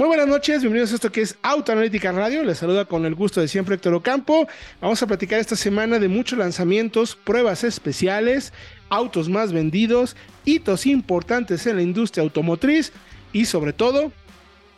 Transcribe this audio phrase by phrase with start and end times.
[0.00, 2.42] Muy buenas noches, bienvenidos a esto que es Autoanalítica Radio.
[2.42, 4.48] Les saluda con el gusto de siempre Héctor Ocampo.
[4.80, 8.54] Vamos a platicar esta semana de muchos lanzamientos, pruebas especiales,
[8.88, 10.16] autos más vendidos,
[10.46, 12.94] hitos importantes en la industria automotriz
[13.34, 14.10] y sobre todo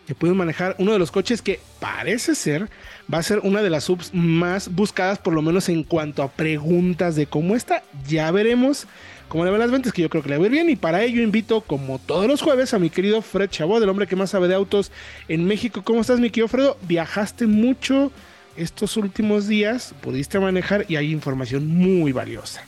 [0.08, 2.68] que pueden manejar uno de los coches que parece ser
[3.12, 6.32] va a ser una de las subs más buscadas por lo menos en cuanto a
[6.32, 7.84] preguntas de cómo está.
[8.08, 8.88] Ya veremos
[9.32, 10.68] como le ven las ventas, que yo creo que le va a ir bien.
[10.68, 14.06] Y para ello invito, como todos los jueves, a mi querido Fred Chabot, el hombre
[14.06, 14.92] que más sabe de autos
[15.26, 15.80] en México.
[15.82, 16.76] ¿Cómo estás, mi querido Fredo?
[16.82, 18.12] Viajaste mucho
[18.58, 22.62] estos últimos días, pudiste manejar y hay información muy valiosa.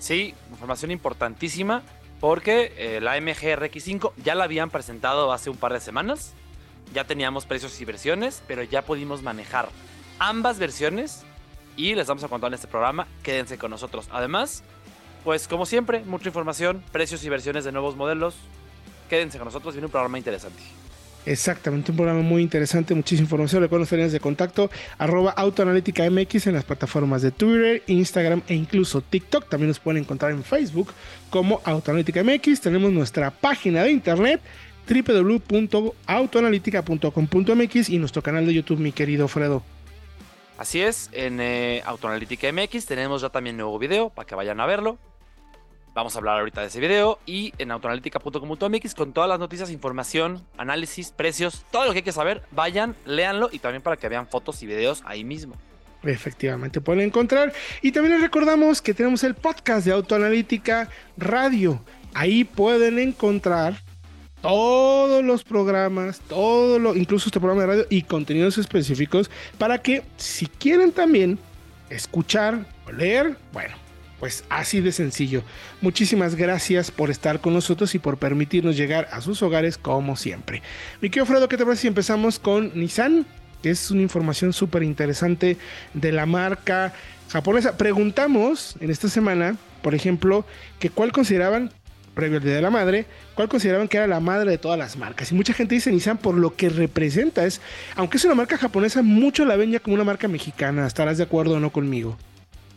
[0.00, 1.84] Sí, información importantísima
[2.18, 6.32] porque eh, la MG RX5 ya la habían presentado hace un par de semanas.
[6.92, 9.68] Ya teníamos precios y versiones, pero ya pudimos manejar
[10.18, 11.22] ambas versiones
[11.76, 13.06] y les vamos a contar en este programa.
[13.22, 14.08] Quédense con nosotros.
[14.10, 14.64] Además,
[15.24, 18.36] pues como siempre, mucha información, precios y versiones de nuevos modelos.
[19.08, 20.62] Quédense con nosotros, viene un programa interesante.
[21.24, 23.62] Exactamente, un programa muy interesante, muchísima información.
[23.62, 28.54] Recuerden las líneas de contacto, arroba autoanalítica MX en las plataformas de Twitter, Instagram e
[28.54, 29.48] incluso TikTok.
[29.48, 30.92] También nos pueden encontrar en Facebook
[31.30, 32.60] como Autoanalítica MX.
[32.60, 34.40] Tenemos nuestra página de internet
[34.88, 39.62] www.autoanalítica.com.mx y nuestro canal de YouTube, mi querido Fredo.
[40.58, 44.66] Así es, en eh, Autoanalítica MX tenemos ya también nuevo video para que vayan a
[44.66, 44.98] verlo.
[45.94, 50.42] Vamos a hablar ahorita de ese video y en autoanalítica.com.mx con todas las noticias, información,
[50.56, 54.26] análisis, precios, todo lo que hay que saber, vayan, léanlo y también para que vean
[54.26, 55.54] fotos y videos ahí mismo.
[56.02, 57.52] Efectivamente, pueden encontrar.
[57.82, 61.80] Y también les recordamos que tenemos el podcast de Autoanalítica Radio.
[62.14, 63.74] Ahí pueden encontrar
[64.40, 70.02] todos los programas, todo lo, incluso este programa de radio y contenidos específicos para que
[70.16, 71.38] si quieren también
[71.90, 73.76] escuchar o leer, bueno,
[74.22, 75.42] pues así de sencillo.
[75.80, 80.62] Muchísimas gracias por estar con nosotros y por permitirnos llegar a sus hogares como siempre.
[81.00, 83.26] Mi querido Fredo, ¿qué te parece si empezamos con Nissan?
[83.64, 85.56] Que es una información súper interesante
[85.92, 86.92] de la marca
[87.32, 87.76] japonesa.
[87.76, 90.46] Preguntamos en esta semana, por ejemplo,
[90.78, 91.72] que cuál consideraban
[92.14, 94.96] previo al Día de la Madre, cuál consideraban que era la madre de todas las
[94.96, 95.32] marcas.
[95.32, 97.44] Y mucha gente dice Nissan por lo que representa.
[97.44, 97.60] Es,
[97.96, 100.86] aunque es una marca japonesa, mucho la ven ya como una marca mexicana.
[100.86, 102.16] ¿Estarás de acuerdo o no conmigo?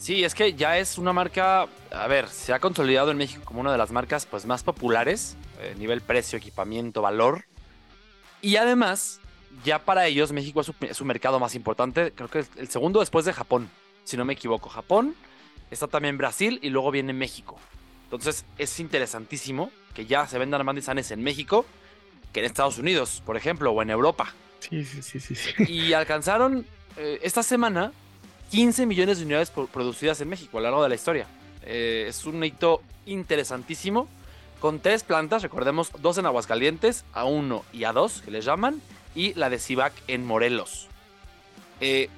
[0.06, 3.62] Sí, es que ya es una marca, a ver, se ha consolidado en México como
[3.62, 7.46] una de las marcas pues, más populares, eh, nivel precio, equipamiento, valor.
[8.40, 9.20] Y además,
[9.64, 13.26] ya para ellos México es su, mercado más importante, creo que es el segundo después
[13.26, 13.68] de Japón,
[14.04, 14.70] si no me equivoco.
[14.70, 15.16] Japón,
[15.72, 17.58] está también Brasil y luego viene México.
[18.04, 21.66] Entonces es interesantísimo que ya se vendan más Nissanes en México
[22.32, 24.36] que en Estados Unidos, por ejemplo, o en Europa.
[24.60, 25.36] Sí, sí, sí, sí.
[25.68, 26.64] Y alcanzaron
[26.96, 27.92] eh, esta semana
[28.52, 31.28] 15 millones de unidades producidas en México a lo largo de la historia.
[31.64, 34.08] Eh, es un hito interesantísimo.
[34.60, 38.82] Con tres plantas, recordemos, dos en Aguascalientes, A1 y A2, que les llaman,
[39.14, 40.88] y la de Civac en Morelos.
[41.82, 42.10] Eh,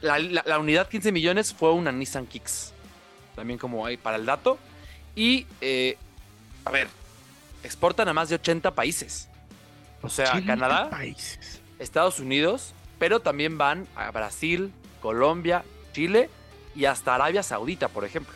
[0.00, 2.72] la, unidad 15 millones fue una Nissan Kicks.
[3.34, 4.58] También como hay para el dato.
[5.14, 5.96] Y, eh,
[6.64, 6.88] a ver,
[7.62, 9.28] exportan a más de 80 países.
[10.02, 11.60] O sea, Canadá, países.
[11.78, 14.72] Estados Unidos, pero también van a Brasil,
[15.02, 16.30] Colombia, Chile
[16.74, 18.34] y hasta Arabia Saudita, por ejemplo.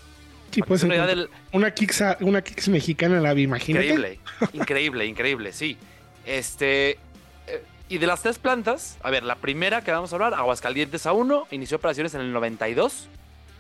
[0.51, 1.07] Sí, pues una,
[1.53, 3.87] una, kicks, una kicks mexicana la vi, imagínate.
[3.87, 4.21] Increíble,
[4.53, 5.77] increíble, increíble, sí.
[6.25, 6.99] Este,
[7.47, 11.07] eh, y de las tres plantas, a ver, la primera que vamos a hablar, Aguascalientes
[11.07, 13.09] A1, inició operaciones en el 92,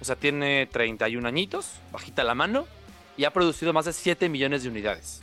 [0.00, 2.66] o sea, tiene 31 añitos, bajita la mano,
[3.16, 5.22] y ha producido más de 7 millones de unidades,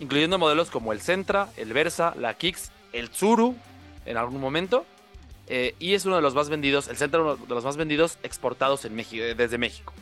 [0.00, 3.56] incluyendo modelos como el Centra, el Versa, la Kicks, el Tsuru,
[4.06, 4.86] en algún momento,
[5.54, 8.86] eh, y es uno de los más vendidos, el centro de los más vendidos exportados
[8.86, 9.92] en México, eh, desde México.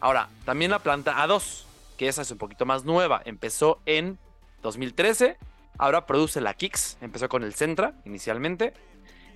[0.00, 1.64] Ahora, también la planta A2,
[1.98, 4.18] que esa es un poquito más nueva, empezó en
[4.62, 5.36] 2013,
[5.76, 8.72] ahora produce la Kicks, empezó con el Centra inicialmente,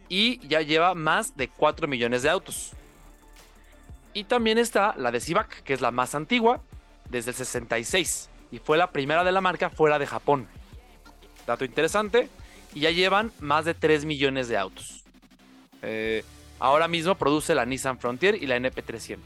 [0.08, 2.70] y ya lleva más de 4 millones de autos.
[4.14, 6.62] Y también está la de Civac, que es la más antigua,
[7.11, 10.49] desde el 66, y fue la primera de la marca fuera de Japón.
[11.46, 12.31] Dato interesante,
[12.73, 15.00] y ya llevan más de 3 millones de autos.
[15.82, 16.25] Eh,
[16.59, 19.19] ahora mismo produce la Nissan Frontier y la NP300,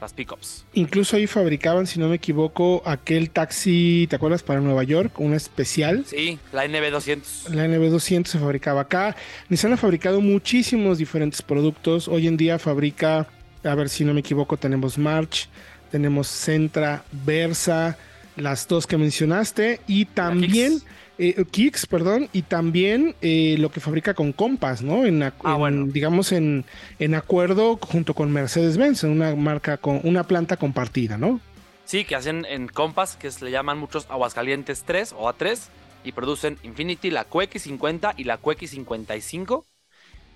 [0.00, 0.64] las pickups.
[0.74, 4.42] Incluso ahí fabricaban, si no me equivoco, aquel taxi, ¿te acuerdas?
[4.42, 6.04] Para Nueva York, una especial.
[6.06, 7.48] Sí, la NB200.
[7.50, 9.16] La NB200 se fabricaba acá.
[9.48, 12.08] Nissan ha fabricado muchísimos diferentes productos.
[12.08, 13.28] Hoy en día fabrica
[13.64, 15.48] a ver si no me equivoco, tenemos March,
[15.90, 17.98] tenemos Centra, Versa,
[18.36, 20.80] las dos que mencionaste, y también
[21.18, 25.04] eh, Kicks, perdón, y también eh, lo que fabrica con Compass, ¿no?
[25.04, 25.86] En, Ah, bueno.
[25.86, 26.64] digamos en,
[26.98, 31.40] en acuerdo junto con Mercedes-Benz, en una marca con una planta compartida, ¿no?
[31.84, 35.58] Sí, que hacen en Compass, que se le llaman muchos Aguascalientes 3 o A3,
[36.04, 39.64] y producen Infinity, la QX50 y la QX55.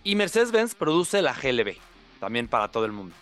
[0.04, 1.76] Y Mercedes-Benz produce la GLB,
[2.20, 3.14] también para todo el mundo.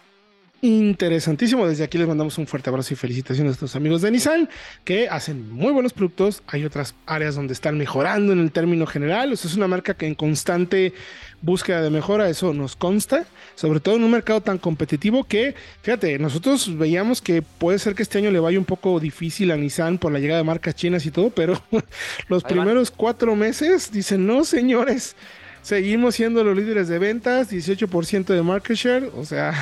[0.63, 1.67] Interesantísimo.
[1.67, 4.49] Desde aquí les mandamos un fuerte abrazo y felicitaciones a nuestros amigos de Nissan
[4.85, 6.43] que hacen muy buenos productos.
[6.49, 9.33] Hay otras áreas donde están mejorando en el término general.
[9.33, 10.93] O sea, es una marca que en constante
[11.41, 13.25] búsqueda de mejora, eso nos consta,
[13.55, 18.03] sobre todo en un mercado tan competitivo que, fíjate, nosotros veíamos que puede ser que
[18.03, 21.07] este año le vaya un poco difícil a Nissan por la llegada de marcas chinas
[21.07, 21.55] y todo, pero
[22.29, 22.67] los Ahí van.
[22.67, 25.17] primeros cuatro meses dicen, no, señores,
[25.63, 29.55] seguimos siendo los líderes de ventas, 18% de market share, o sea,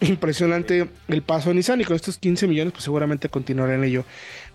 [0.00, 4.04] impresionante el paso Nissan y con estos 15 millones pues seguramente continuará en ello.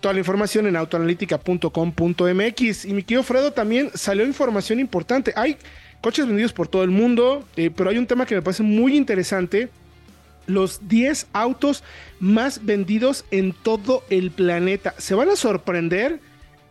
[0.00, 5.32] Toda la información en autoanalítica.com.mx y mi querido Fredo también salió información importante.
[5.36, 5.56] Hay
[6.00, 8.96] coches vendidos por todo el mundo, eh, pero hay un tema que me parece muy
[8.96, 9.68] interesante.
[10.46, 11.82] Los 10 autos
[12.20, 14.94] más vendidos en todo el planeta.
[14.98, 16.20] Se van a sorprender,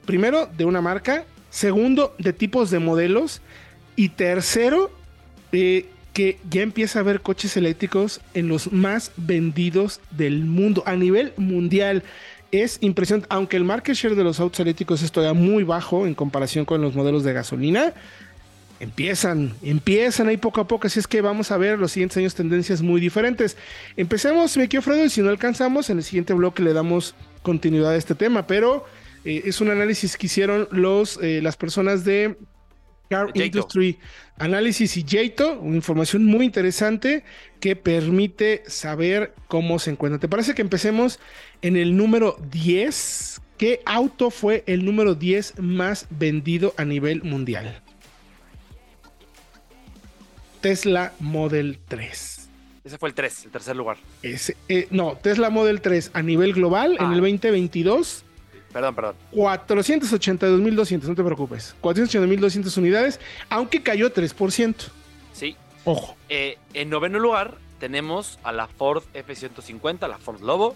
[0.05, 3.41] primero, de una marca, segundo, de tipos de modelos
[3.97, 4.91] y tercero,
[5.51, 10.95] eh, que ya empieza a haber coches eléctricos en los más vendidos del mundo a
[10.95, 12.03] nivel mundial.
[12.53, 16.15] Es impresionante, aunque el market share de los autos eléctricos es todavía muy bajo en
[16.15, 17.93] comparación con los modelos de gasolina.
[18.79, 22.33] Empiezan, empiezan ahí poco a poco, así es que vamos a ver los siguientes años
[22.33, 23.57] tendencias muy diferentes.
[23.97, 27.91] Empecemos, me quiero Fredo, y si no alcanzamos, en el siguiente bloque le damos continuidad
[27.91, 28.85] a este tema, pero
[29.25, 32.37] eh, es un análisis que hicieron los, eh, las personas de
[33.09, 33.31] Car.
[33.33, 33.99] Industry
[34.37, 37.23] Análisis y Jato, una información muy interesante
[37.59, 40.19] que permite saber cómo se encuentra.
[40.19, 41.19] ¿Te parece que empecemos
[41.61, 43.41] en el número 10?
[43.57, 47.81] ¿Qué auto fue el número 10 más vendido a nivel mundial?
[50.61, 52.49] Tesla Model 3.
[52.83, 53.97] Ese fue el 3, el tercer lugar.
[54.21, 57.13] Ese, eh, no, Tesla Model 3 a nivel global en Ah.
[57.13, 58.23] el 2022
[58.75, 59.15] Perdón, perdón.
[59.31, 61.73] 482.200, no te preocupes.
[61.81, 64.75] 482.200 unidades, aunque cayó 3%.
[65.31, 65.55] Sí.
[65.85, 66.17] Ojo.
[66.27, 70.75] Eh, en noveno lugar tenemos a la Ford F-150, la Ford Lobo.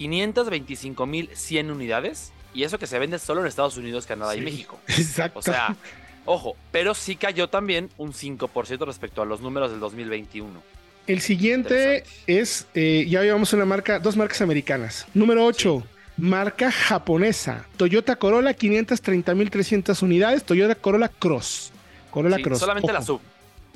[0.00, 2.32] 525.100 unidades.
[2.54, 4.40] Y eso que se vende solo en Estados Unidos, Canadá y.
[4.40, 4.80] México.
[4.88, 5.38] Exacto.
[5.38, 5.76] O sea,
[6.24, 10.62] ojo, pero sí cayó también un 5% respecto a los números del 2021.
[11.08, 15.06] el siguiente es, eh, ya llevamos una marca, dos marcas americanas.
[15.12, 15.84] Número 8,
[16.22, 17.66] marca japonesa.
[17.76, 20.44] Toyota Corolla, 530.300 unidades.
[20.44, 21.72] Toyota Corolla Cross.
[22.10, 22.60] Corolla Sí, Cross.
[22.60, 23.20] solamente la sub.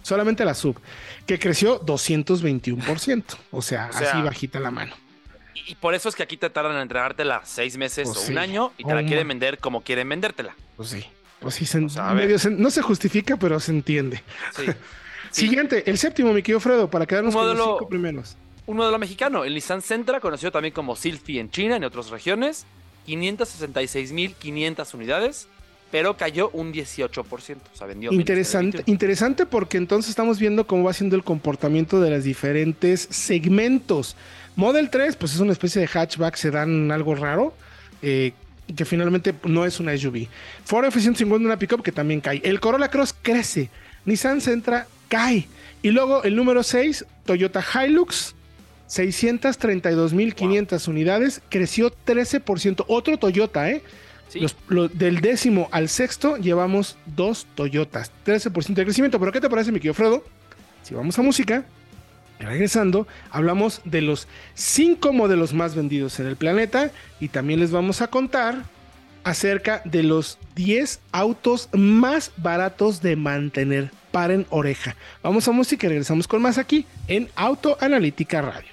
[0.03, 0.81] Solamente la sub,
[1.27, 3.37] que creció 221%.
[3.51, 4.95] O sea, O sea, así bajita la mano.
[5.55, 8.21] Y, y por eso es que aquí te tardan en entregártela seis meses Pues o
[8.21, 8.33] sí.
[8.33, 9.39] un año y te Oh, la quieren man.
[9.39, 10.55] vender como quieren vendértela.
[10.77, 11.05] Pues sí.
[11.41, 12.25] Pues sí, se- O sea, a ver.
[12.27, 14.23] medio se- no se justifica, pero se entiende.
[15.33, 15.43] Sí.
[15.43, 18.37] Siguiente, el séptimo, mi querido Fredo, para quedarnos con los cinco primeros.
[18.67, 22.67] Un modelo mexicano, el Nissan Sentra, conocido también como Sylphy en China, en otras regiones,
[23.07, 25.49] 566.500 unidades,
[25.93, 28.93] pero cayó un 18%, o sea, vendió Interesante, 21.
[28.93, 34.17] interesante porque entonces estamos viendo cómo va siendo el comportamiento de los diferentes segmentos.
[34.57, 37.55] Model 3, pues es una especie de hatchback sedán algo raro,
[38.03, 38.33] eh,
[38.75, 40.27] que finalmente no es una SUV.
[40.65, 42.41] Ford F-150 una pickup que también cae.
[42.43, 43.71] El Corolla Cross crece.
[44.07, 45.47] Nissan Sentra cae.
[45.83, 48.35] Y luego el número 6, Toyota Hilux,
[48.89, 52.85] 632.500 unidades, creció 13%.
[52.89, 53.83] Otro Toyota, ¿eh?
[54.29, 59.21] Sí, Los- lo- del décimo al sexto llevamos dos Toyotas, 13% de crecimiento.
[59.21, 60.25] Pero ¿qué te parece, mi querido Fredo?
[60.83, 61.65] Si vamos a música,
[62.41, 66.91] regresando, hablamos de los cinco modelos más vendidos en el planeta
[67.21, 68.65] y también les vamos a contar
[69.25, 73.91] acerca de los 10 autos más baratos de mantener.
[74.13, 74.97] Paren oreja.
[75.23, 78.71] Vamos a música y regresamos con más aquí en Auto Analítica Radio.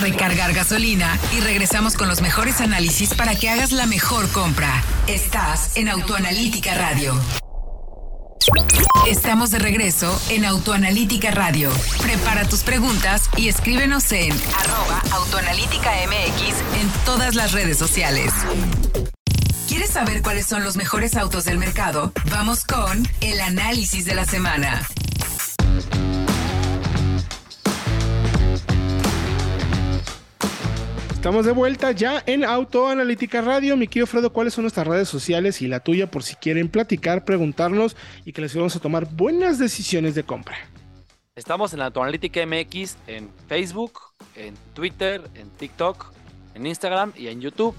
[0.00, 4.82] Recargar gasolina y regresamos con los mejores análisis para que hagas la mejor compra.
[5.08, 7.20] Estás en Autoanalítica Radio.
[9.08, 11.70] Estamos de regreso en Autoanalítica Radio.
[12.00, 18.32] Prepara tus preguntas y escríbenos en arroba autoanalítica MX en todas las redes sociales.
[19.66, 22.12] ¿Quieres saber cuáles son los mejores autos del mercado?
[22.30, 24.86] Vamos con el análisis de la semana.
[31.18, 33.76] Estamos de vuelta ya en Auto Analítica Radio.
[33.76, 37.24] Mi querido Fredo, ¿cuáles son nuestras redes sociales y la tuya por si quieren platicar,
[37.24, 40.56] preguntarnos y que les vamos a tomar buenas decisiones de compra?
[41.34, 43.98] Estamos en Autoanalítica MX en Facebook,
[44.36, 46.12] en Twitter, en TikTok,
[46.54, 47.74] en Instagram y en YouTube.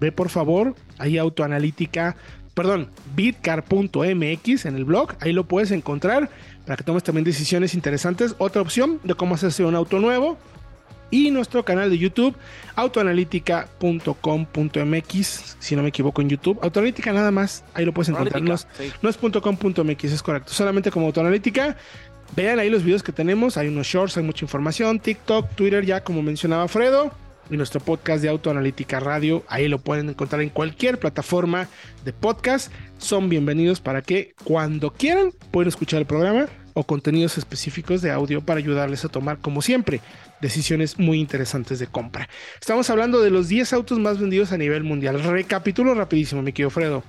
[0.00, 2.16] Ve por favor, ahí autoanalítica,
[2.54, 5.14] perdón, bitcar.mx en el blog.
[5.20, 6.30] Ahí lo puedes encontrar
[6.64, 8.34] para que tomes también decisiones interesantes.
[8.38, 10.38] Otra opción de cómo hacerse un auto nuevo
[11.10, 12.34] y nuestro canal de YouTube,
[12.76, 16.58] autoanalítica.com.mx, si no me equivoco en YouTube.
[16.62, 18.42] Autoanalítica nada más, ahí lo puedes encontrar.
[18.42, 18.66] No, es
[19.16, 20.52] .com.mx, es correcto.
[20.52, 21.76] Solamente como autoanalítica.
[22.36, 26.04] Vean ahí los videos que tenemos, hay unos shorts, hay mucha información, TikTok, Twitter, ya
[26.04, 27.10] como mencionaba Fredo,
[27.50, 31.68] y nuestro podcast de Autoanalítica Radio, ahí lo pueden encontrar en cualquier plataforma
[32.04, 32.72] de podcast.
[32.98, 38.40] Son bienvenidos para que cuando quieran pueden escuchar el programa o contenidos específicos de audio
[38.40, 40.00] para ayudarles a tomar, como siempre,
[40.40, 42.28] decisiones muy interesantes de compra.
[42.60, 45.22] Estamos hablando de los 10 autos más vendidos a nivel mundial.
[45.22, 47.02] Recapitulo rapidísimo, mi querido Fredo.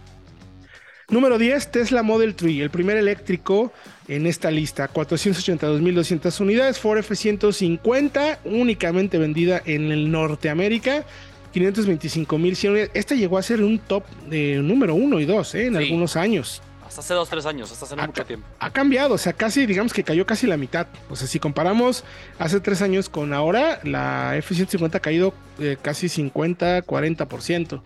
[1.10, 3.72] Número 10, Tesla Model 3, el primer eléctrico
[4.08, 4.92] en esta lista.
[4.92, 6.78] 482.200 unidades.
[6.78, 11.06] Ford F-150, únicamente vendida en el Norteamérica.
[11.54, 12.92] 525.100 unidades.
[12.94, 15.66] Este llegó a ser un top de número 1 y 2 ¿eh?
[15.66, 18.48] en algunos años hasta hace dos, tres años, hasta hace no mucho tiempo.
[18.60, 20.88] Ha cambiado, o sea, casi, digamos que cayó casi la mitad.
[21.12, 22.04] O sea, si comparamos
[22.40, 27.82] hace tres años con ahora, la F-150 ha caído eh, casi 50, 40%.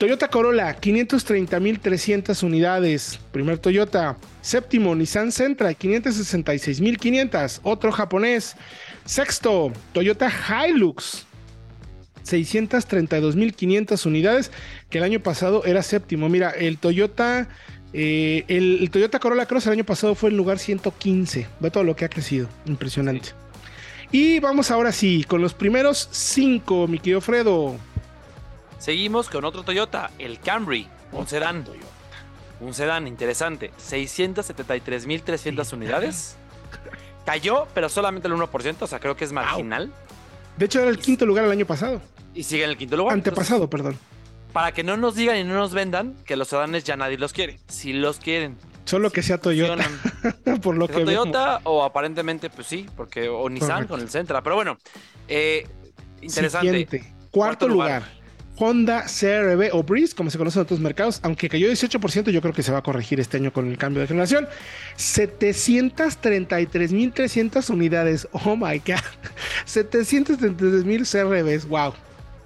[0.00, 3.20] Toyota Corolla, 530.300 unidades.
[3.32, 4.16] Primer Toyota.
[4.40, 7.60] Séptimo, Nissan Sentra, 566.500.
[7.64, 8.56] Otro japonés.
[9.04, 11.26] Sexto, Toyota Hilux,
[12.24, 14.50] 632.500 unidades,
[14.88, 16.30] que el año pasado era séptimo.
[16.30, 17.50] Mira, el Toyota
[17.92, 21.46] eh, el, Toyota Corolla Cross el año pasado fue el lugar 115.
[21.60, 22.48] Ve todo lo que ha crecido.
[22.64, 23.32] Impresionante.
[24.12, 27.76] Y vamos ahora sí, con los primeros cinco, mi querido Fredo.
[28.80, 31.64] Seguimos con otro Toyota, el Camry, un sedán.
[32.58, 33.70] Un sedán interesante.
[33.78, 36.34] 673.300 unidades.
[37.24, 39.92] Cayó, pero solamente el 1%, o sea, creo que es marginal.
[40.56, 42.02] De hecho, era el quinto lugar el año pasado.
[42.34, 43.14] Y sigue en el quinto lugar.
[43.14, 43.96] Antepasado, perdón
[44.52, 47.32] para que no nos digan y no nos vendan que los sedanes ya nadie los
[47.32, 47.60] quiere.
[47.68, 48.56] Si los quieren.
[48.84, 49.84] Solo que sea Toyota.
[50.62, 54.42] por lo que Toyota o aparentemente, pues sí, porque o Nissan con el Sentra.
[54.42, 54.78] Pero bueno,
[55.28, 55.66] eh,
[56.20, 57.14] interesante.
[57.30, 58.19] Cuarto, lugar.
[58.60, 62.52] Honda CRB o Breeze, como se conoce en otros mercados, aunque cayó 18%, yo creo
[62.52, 64.46] que se va a corregir este año con el cambio de generación.
[64.98, 68.28] 733.300 unidades.
[68.32, 69.00] Oh my God.
[69.66, 71.66] 733.000 CRBs.
[71.66, 71.94] Wow.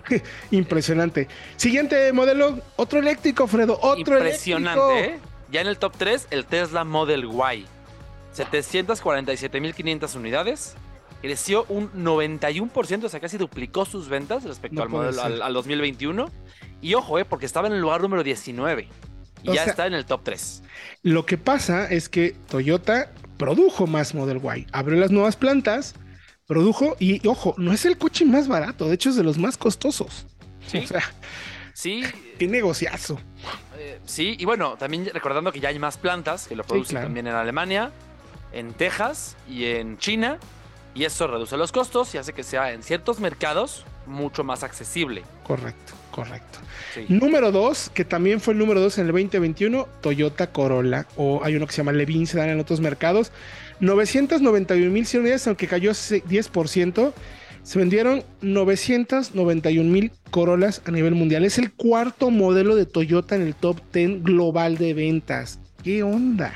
[0.52, 1.26] Impresionante.
[1.56, 5.18] Siguiente modelo, otro eléctrico, Fredo, otro Impresionante, ¿eh?
[5.50, 7.66] Ya en el top 3, el Tesla Model Y.
[8.36, 10.76] 747.500 unidades.
[11.24, 16.30] Creció un 91%, o sea, casi duplicó sus ventas respecto al modelo al, 2021.
[16.82, 18.88] Y ojo, eh, porque estaba en el lugar número 19.
[19.42, 20.62] Y ya está en el top 3.
[21.00, 25.94] Lo que pasa es que Toyota produjo más Model Y, abrió las nuevas plantas
[26.46, 29.56] produjo y ojo, no es el coche más barato, de hecho es de los más
[29.56, 30.26] costosos.
[30.66, 30.80] Sí.
[30.84, 31.02] O sea,
[31.72, 32.04] sí.
[32.38, 33.18] Qué negociazo.
[33.78, 37.26] Eh, sí, y bueno, también recordando que ya hay más plantas que lo producen también
[37.28, 37.92] en Alemania,
[38.52, 40.38] en Texas y en China.
[40.94, 45.22] Y eso reduce los costos y hace que sea en ciertos mercados mucho más accesible.
[45.42, 46.60] Correcto, correcto.
[47.08, 51.06] Número dos, que también fue el número dos en el 2021, Toyota Corolla.
[51.16, 53.32] O hay uno que se llama Levin, se dan en otros mercados.
[53.80, 57.12] 991 mil unidades, aunque cayó 10%.
[57.64, 61.44] Se vendieron 991 mil Corollas a nivel mundial.
[61.44, 65.58] Es el cuarto modelo de Toyota en el top 10 global de ventas.
[65.82, 66.52] ¿Qué onda?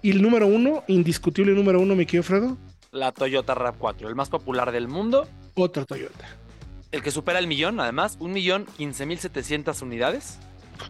[0.00, 2.56] Y el número uno, indiscutible número uno, me quiero Fredo.
[2.94, 5.26] La Toyota RAV4, el más popular del mundo.
[5.56, 6.28] Otro Toyota.
[6.92, 10.38] El que supera el millón, además, un millón quince mil setecientas unidades.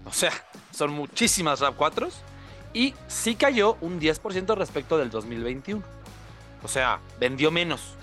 [0.05, 0.31] O sea,
[0.71, 2.13] son muchísimas RAV4s
[2.75, 5.83] y sí cayó un 10% respecto del 2021.
[6.63, 7.95] O sea, vendió menos,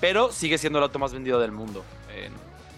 [0.00, 1.84] pero sigue siendo el auto más vendido del mundo
[2.16, 2.32] en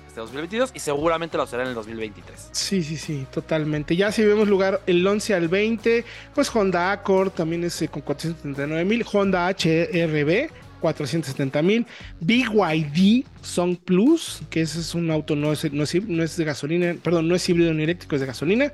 [0.08, 2.48] este 2022 y seguramente lo será en el 2023.
[2.50, 3.94] Sí, sí, sí, totalmente.
[3.94, 6.04] Ya si vemos lugar el 11 al 20,
[6.34, 11.86] pues Honda Accord también es eh, con 479 mil, Honda HRB 470 mil.
[12.20, 16.44] BYD Song Plus, que ese es un auto, no es, no es, no es de
[16.44, 18.70] gasolina, perdón, no es híbrido ni eléctrico, es de gasolina,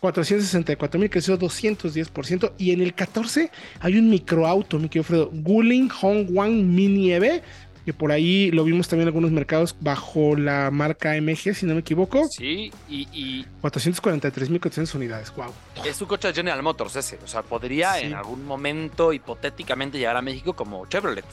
[0.00, 2.52] 464 mil, creció 210%.
[2.58, 7.40] Y en el 14 hay un microauto, mi querido Fredo, Guling Hongwang Mini EV,
[7.86, 11.72] que por ahí lo vimos también en algunos mercados bajo la marca MG, si no
[11.74, 12.26] me equivoco.
[12.28, 13.08] Sí, y.
[13.12, 14.60] y 443 mil
[14.94, 15.52] unidades, wow.
[15.84, 17.18] Es un coche de General Motors ese.
[17.24, 18.06] O sea, podría Sí.
[18.06, 21.24] en algún momento hipotéticamente llegar a México como Chevrolet.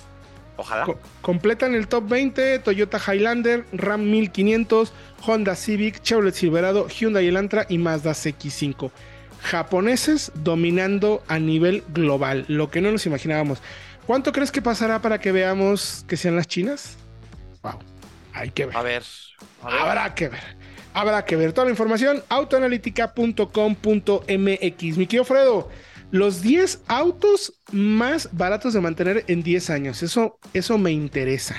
[0.55, 0.85] Ojalá.
[0.85, 4.93] Co- completan el top 20 Toyota Highlander, Ram 1500,
[5.25, 8.91] Honda Civic, Chevrolet Silverado, Hyundai Elantra y Mazda CX5.
[9.41, 13.59] Japoneses dominando a nivel global, lo que no nos imaginábamos.
[14.05, 16.97] ¿Cuánto crees que pasará para que veamos que sean las chinas?
[17.61, 17.79] Wow,
[18.33, 18.75] hay que ver.
[18.75, 19.03] A ver.
[19.61, 19.79] A ver.
[19.79, 20.57] Habrá que ver.
[20.93, 22.23] Habrá que ver toda la información.
[22.29, 24.97] Autoanalítica.com.mx.
[24.97, 25.69] Mi querido Fredo,
[26.11, 30.03] los 10 autos más baratos de mantener en 10 años.
[30.03, 31.55] Eso, eso me interesa.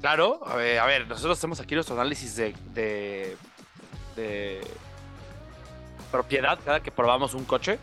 [0.00, 3.36] Claro, a ver, a ver, nosotros hacemos aquí nuestro análisis de, de,
[4.16, 4.60] de
[6.10, 7.78] propiedad cada que probamos un coche.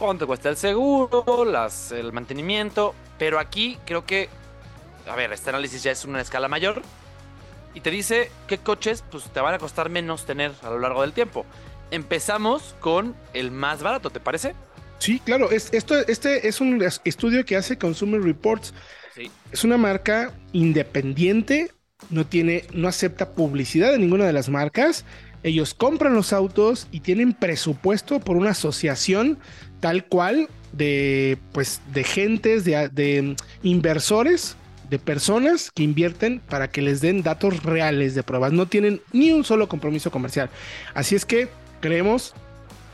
[0.00, 4.30] Cuánto cuesta el seguro, las, el mantenimiento, pero aquí creo que,
[5.06, 6.80] a ver, este análisis ya es una escala mayor
[7.74, 11.02] y te dice qué coches pues, te van a costar menos tener a lo largo
[11.02, 11.44] del tiempo.
[11.90, 14.54] Empezamos con el más barato, ¿te parece?
[14.98, 15.50] Sí, claro.
[15.50, 18.72] Es, esto, este es un es- estudio que hace Consumer Reports.
[19.14, 19.30] Sí.
[19.52, 21.72] Es una marca independiente.
[22.08, 25.04] No tiene, no acepta publicidad de ninguna de las marcas.
[25.42, 29.38] Ellos compran los autos y tienen presupuesto por una asociación
[29.80, 34.56] tal cual de, pues, de gentes, de, de inversores,
[34.88, 38.52] de personas que invierten para que les den datos reales de pruebas.
[38.52, 40.50] No tienen ni un solo compromiso comercial.
[40.94, 41.48] Así es que
[41.80, 42.34] creemos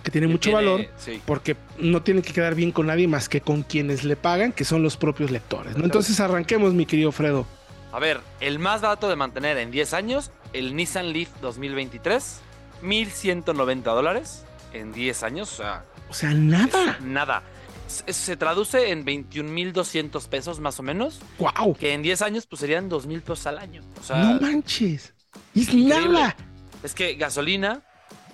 [0.02, 1.20] que tiene mucho tiene- valor Sí.
[1.26, 4.64] porque no tiene que quedar bien con nadie más que con quienes le pagan, que
[4.64, 5.76] son los propios lectores.
[5.76, 5.84] ¿no?
[5.84, 7.46] Entonces arranquemos, mi querido Fredo.
[7.92, 12.40] A ver, el más barato de mantener en 10 años, el Nissan Leaf 2023,
[12.82, 16.96] 1190 dólares en 10 años, o sea, O sea, nada.
[16.98, 17.42] es nada.
[17.88, 21.74] Se, se traduce en 21.200 pesos más o menos, ¡Wow!
[21.76, 23.82] que en 10 años pues serían 2.000 pesos al año.
[24.00, 25.14] O sea, No manches.
[25.54, 26.08] Es increíble.
[26.12, 26.36] nada.
[26.82, 27.82] es que gasolina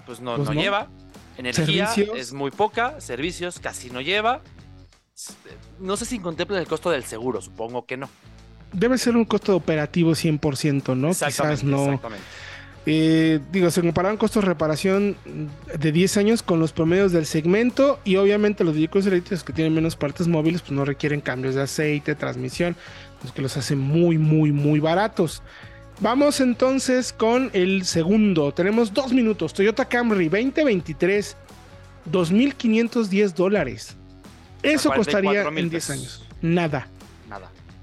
[0.07, 0.61] pues no, Pues no no.
[0.61, 0.89] lleva,
[1.39, 2.19] energía Servicios.
[2.19, 4.41] es muy poca, servicios casi no lleva.
[5.15, 5.35] S-
[5.79, 8.09] No sé si contemplan el costo del seguro, supongo que no.
[8.73, 11.09] Debe ser un costo operativo 100%, ¿no?
[11.11, 11.85] Quizás no.
[11.85, 12.25] exactamente.
[12.85, 15.17] Eh, digo, se compararon costos de reparación
[15.79, 19.73] de 10 años con los promedios del segmento y obviamente los vehículos eléctricos que tienen
[19.73, 22.75] menos partes móviles pues no requieren cambios de aceite, transmisión,
[23.23, 25.43] los que los hacen muy, muy, muy baratos.
[26.01, 28.53] Vamos entonces con el segundo.
[28.53, 29.53] Tenemos dos minutos.
[29.53, 31.37] Toyota Camry 2023,
[32.11, 33.97] 2.510 dólares.
[34.65, 35.91] Eso 44,000 costaría en 10 pesos.
[35.91, 36.29] años.
[36.41, 36.89] Nada.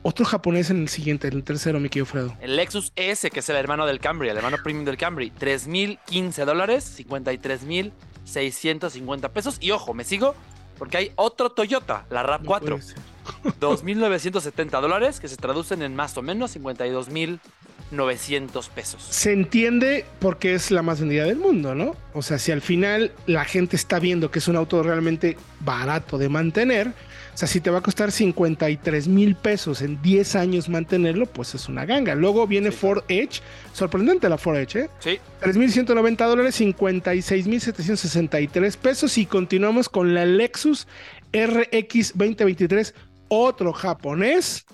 [0.09, 2.35] Otro japonés en el siguiente, en el tercero, mi querido Fredo.
[2.41, 6.45] El Lexus S, que es el hermano del Camry, el hermano premium del Camry, 3.015
[6.45, 9.57] dólares, 53.650 pesos.
[9.59, 10.33] Y ojo, me sigo
[10.79, 12.97] porque hay otro Toyota, la No RAV4, puede ser.
[13.61, 19.03] 2.970 dólares, que se traducen en más o menos 52.900 pesos.
[19.03, 21.95] Se entiende porque es la más vendida del mundo, ¿no?
[22.15, 26.17] O sea, si al final la gente está viendo que es un auto realmente barato
[26.17, 26.93] de mantener,
[27.39, 31.69] sea, si te va a costar 53 mil pesos en 10 años mantenerlo, pues es
[31.69, 32.13] una ganga.
[32.13, 33.39] Luego viene Sí, Ford Edge,
[33.71, 34.89] sorprendente la Ford Edge, ¿eh?
[34.99, 40.85] Sí, 3.190 dólares, 56.763 pesos y continuamos con la Lexus
[41.31, 42.93] RX 2023,
[43.29, 44.65] otro japonés,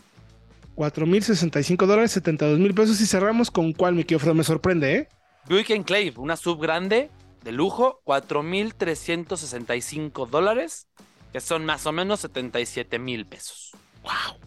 [0.76, 5.08] 4.065 dólares, 72 mil pesos y cerramos con cuál, mi querido me sorprende, ¿eh?
[5.48, 7.12] Buick Enclave, una sub grande
[7.44, 10.88] de lujo, 4.365 dólares,
[11.36, 13.72] que son más o menos 77 mil pesos.
[14.04, 14.40] ¡Wow!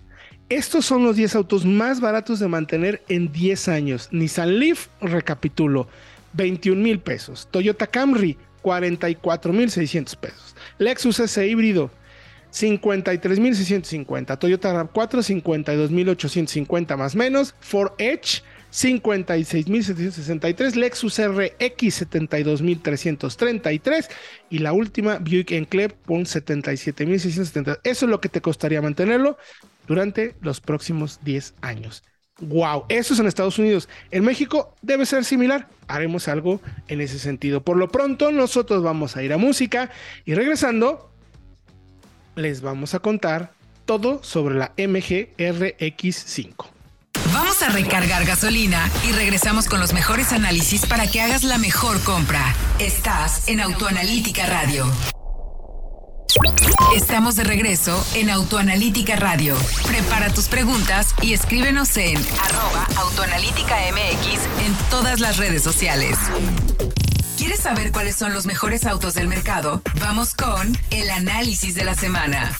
[0.48, 4.09] Estos son los 10 autos más baratos de mantener en 10 años.
[4.11, 5.87] Nissan Leaf, recapitulo,
[6.33, 7.46] 21 mil pesos.
[7.51, 10.57] Toyota Camry, 44 mil 600 pesos.
[10.79, 11.90] Lexus S híbrido,
[12.53, 14.38] 53 mil 650.
[14.38, 17.55] Toyota RAV4, 52 mil 850 más menos.
[17.61, 20.76] Ford Edge, 56 mil 763.
[20.76, 24.09] Lexus RX, 72 mil 333.
[24.50, 27.81] Y la última, Buick Enclave, con 77 mil 670.
[27.85, 29.38] Eso es lo que te costaría mantenerlo
[29.87, 32.02] durante los próximos 10 años.
[32.40, 33.88] Wow, eso es en Estados Unidos.
[34.12, 35.68] En México debe ser similar.
[35.88, 37.64] Haremos algo en ese sentido.
[37.64, 39.90] Por lo pronto, nosotros vamos a ir a música
[40.24, 41.11] y regresando,
[42.37, 43.52] les vamos a contar
[43.87, 46.77] todo sobre la MG RX5.
[47.38, 52.03] Vamos a recargar gasolina y regresamos con los mejores análisis para que hagas la mejor
[52.03, 52.53] compra.
[52.81, 54.85] Estás en Autoanalítica Radio.
[56.96, 59.57] Estamos de regreso en Autoanalítica Radio.
[59.87, 66.18] Prepara tus preguntas y escríbenos en arroba autoanalítica MX en todas las redes sociales.
[67.37, 69.81] ¿Quieres saber cuáles son los mejores autos del mercado?
[70.01, 72.51] Vamos con el análisis de la semana.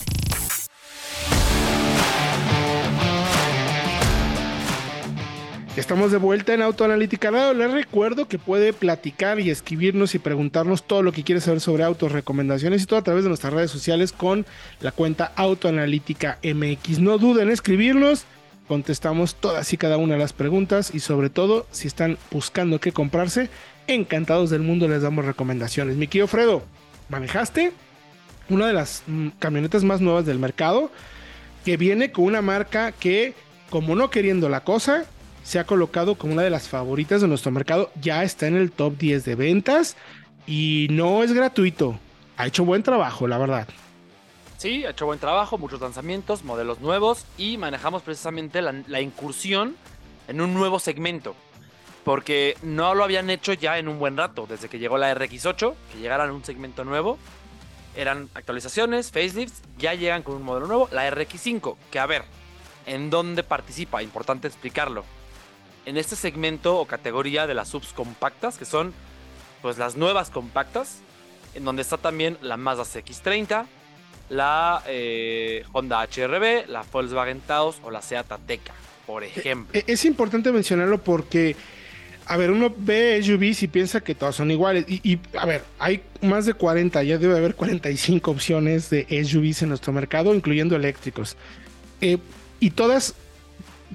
[5.79, 7.31] Estamos de vuelta en Autoanalítica.
[7.53, 11.85] Les recuerdo que puede platicar y escribirnos y preguntarnos todo lo que quiere saber sobre
[11.85, 14.45] autos, recomendaciones y todo a través de nuestras redes sociales con
[14.81, 16.99] la cuenta Autoanalítica MX.
[16.99, 18.25] No duden en escribirnos,
[18.67, 22.91] contestamos todas y cada una de las preguntas y sobre todo si están buscando qué
[22.91, 23.49] comprarse,
[23.87, 25.95] encantados del mundo les damos recomendaciones.
[25.95, 26.61] Mi querido Fredo,
[27.07, 27.71] manejaste
[28.49, 30.91] una de las mm, camionetas más nuevas del mercado
[31.63, 33.33] que viene con una marca que,
[33.69, 35.05] como no queriendo la cosa,
[35.49, 37.89] se ha colocado como una de las favoritas de nuestro mercado.
[37.99, 39.97] Ya está en el top 10 de ventas
[40.45, 41.99] y no es gratuito.
[42.37, 43.67] Ha hecho buen trabajo, la verdad.
[44.59, 49.75] Sí, ha hecho buen trabajo, muchos lanzamientos, modelos nuevos y manejamos precisamente la, incursión
[50.27, 51.35] en un nuevo segmento.
[52.03, 55.73] Porque no lo habían hecho ya en un buen rato, desde que llegó la RX8,
[55.91, 57.17] que llegaran a un segmento nuevo.
[57.95, 62.23] Eran actualizaciones, facelifts, ya llegan con un modelo nuevo, la RX5, que a ver,
[62.85, 64.03] ¿en dónde participa?
[64.03, 65.05] Importante explicarlo
[65.89, 68.93] en este segmento o categoría de las subs compactas, que son
[69.63, 70.99] pues las nuevas compactas,
[71.55, 73.65] en donde está también la Mazda CX30,
[74.29, 78.73] la eh, Honda HRB, la Volkswagen Taos o la Seat Ateca,
[79.07, 79.77] por ejemplo.
[79.79, 81.55] E-, Es importante mencionarlo porque,
[82.27, 84.85] a ver, uno ve SUVs y piensa que todas son iguales.
[84.87, 89.63] Y, y, a ver, hay más de 40, ya debe haber 45 opciones de SUVs
[89.63, 91.35] en nuestro mercado, incluyendo eléctricos.
[91.99, 92.19] Eh,
[92.59, 93.15] y todas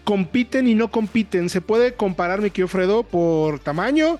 [0.03, 1.49] compiten y no compiten.
[1.49, 4.19] Se puede comparar, mi querido Fredo, por tamaño,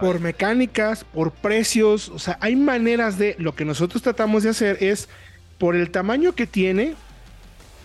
[0.00, 2.08] por mecánicas, por precios.
[2.10, 3.36] O sea, hay maneras de.
[3.38, 5.08] Lo que nosotros tratamos de hacer es,
[5.58, 6.94] por el tamaño que tiene,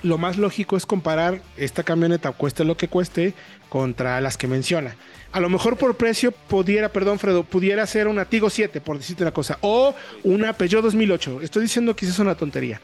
[0.04, 3.34] lo más lógico es comparar esta camioneta, cueste lo que cueste,
[3.70, 4.96] contra las que menciona.
[5.32, 9.24] A lo mejor por precio pudiera, perdón, Fredo, pudiera ser una Tigo 7, por decirte
[9.24, 11.42] una cosa, o una Peugeot 2008.
[11.42, 12.80] Estoy diciendo que es una tontería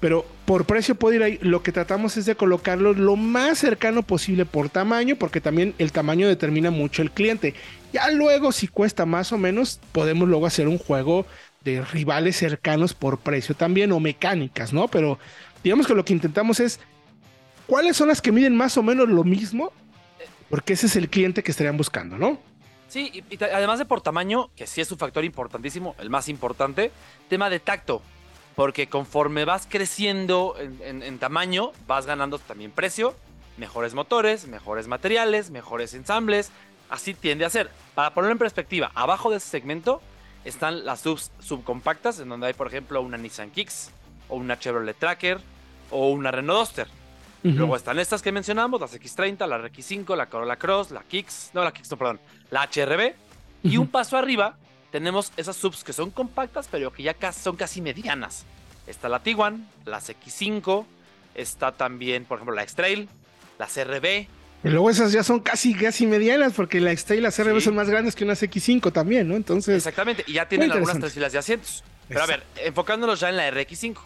[0.00, 1.38] pero por precio puede ir ahí.
[1.42, 5.92] Lo que tratamos es de colocarlo lo más cercano posible por tamaño, porque también el
[5.92, 7.54] tamaño determina mucho el cliente.
[7.92, 11.26] Ya luego, si cuesta más o menos, podemos luego hacer un juego
[11.62, 14.88] de rivales cercanos por precio también, o mecánicas, ¿no?
[14.88, 15.18] Pero
[15.62, 16.80] digamos que lo que intentamos es,
[17.66, 19.70] ¿cuáles son las que miden más o menos lo mismo?
[20.48, 22.38] Porque ese es el cliente que estarían buscando, ¿no?
[22.88, 26.28] Sí, y, y además de por tamaño, que sí es un factor importantísimo, el más
[26.28, 26.90] importante,
[27.28, 28.02] tema de tacto
[28.54, 33.14] porque conforme vas creciendo en, en, en, tamaño, vas ganando también precio,
[33.56, 36.50] mejores motores, mejores materiales, mejores ensambles.
[36.88, 37.70] Así tiende a ser.
[37.94, 40.00] Para ponerlo en perspectiva, abajo de ese segmento
[40.44, 43.90] están las subs subcompactas, en donde hay, por ejemplo, una Nissan Kicks,
[44.28, 45.40] o una Chevrolet Tracker,
[45.90, 46.88] o una Renault Duster.
[47.42, 47.54] Uh -huh.
[47.54, 51.64] Luego están estas que mencionamos, las X30, la RX5, la Corolla Cross, la Kicks, no,
[51.64, 53.14] la Kicks, no, perdón, la HRB.
[53.62, 53.72] Uh -huh.
[53.72, 54.56] Y un paso arriba
[54.90, 58.44] tenemos esas subs que son compactas, pero que ya son casi medianas.
[58.86, 60.84] Está la Tiguan, la X5,
[61.34, 63.08] está también, por ejemplo, la X-Trail,
[63.58, 64.26] la CRB.
[64.62, 67.66] Y luego esas ya son casi, casi medianas, porque la X-Trail y la CRB sí.
[67.66, 69.36] son más grandes que una X5 también, ¿no?
[69.36, 69.76] Entonces.
[69.76, 71.84] Exactamente, y ya tienen algunas tres filas de asientos.
[72.08, 72.42] Pero Exacto.
[72.42, 73.96] a ver, enfocándonos ya en la RX5.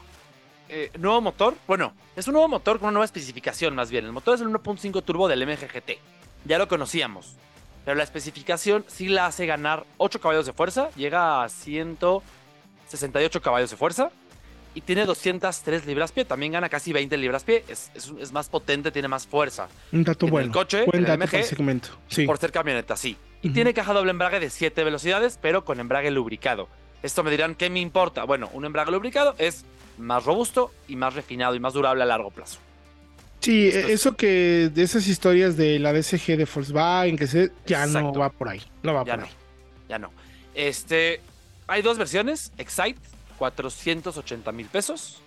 [0.69, 4.05] Eh, nuevo motor, bueno, es un nuevo motor con una nueva especificación más bien.
[4.05, 5.99] El motor es el 1.5 turbo del MGGT.
[6.45, 7.37] Ya lo conocíamos.
[7.85, 13.71] Pero la especificación sí la hace ganar 8 caballos de fuerza, llega a 168 caballos
[13.71, 14.11] de fuerza
[14.75, 16.25] y tiene 203 libras-pie.
[16.25, 17.65] También gana casi 20 libras-pie.
[17.69, 19.69] Es, es, es, más potente, tiene más fuerza.
[19.93, 20.47] Un dato en bueno.
[20.47, 21.91] El coche, Buen en el segmento.
[22.09, 22.27] Sí.
[22.27, 23.17] por ser camioneta, sí.
[23.43, 26.69] Y tiene caja doble embrague de 7 velocidades, pero con embrague lubricado.
[27.03, 28.25] Esto me dirán, ¿qué me importa?
[28.25, 29.67] Bueno, un embrague lubricado es
[29.99, 32.59] más robusto y más refinado y más durable a largo plazo.
[33.45, 37.87] Sí, es- eso que de esas historias de la DSG de Volkswagen, que se, ya
[37.87, 38.63] no va por ahí.
[38.83, 39.33] No va Ya por no, ahí.
[39.89, 40.11] ya no.
[40.55, 41.21] Este,
[41.67, 43.01] hay dos versiones, Excite,
[43.39, 45.21] 480 mil pesos,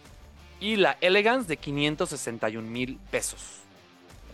[0.60, 3.41] y la Elegance de 561 mil pesos.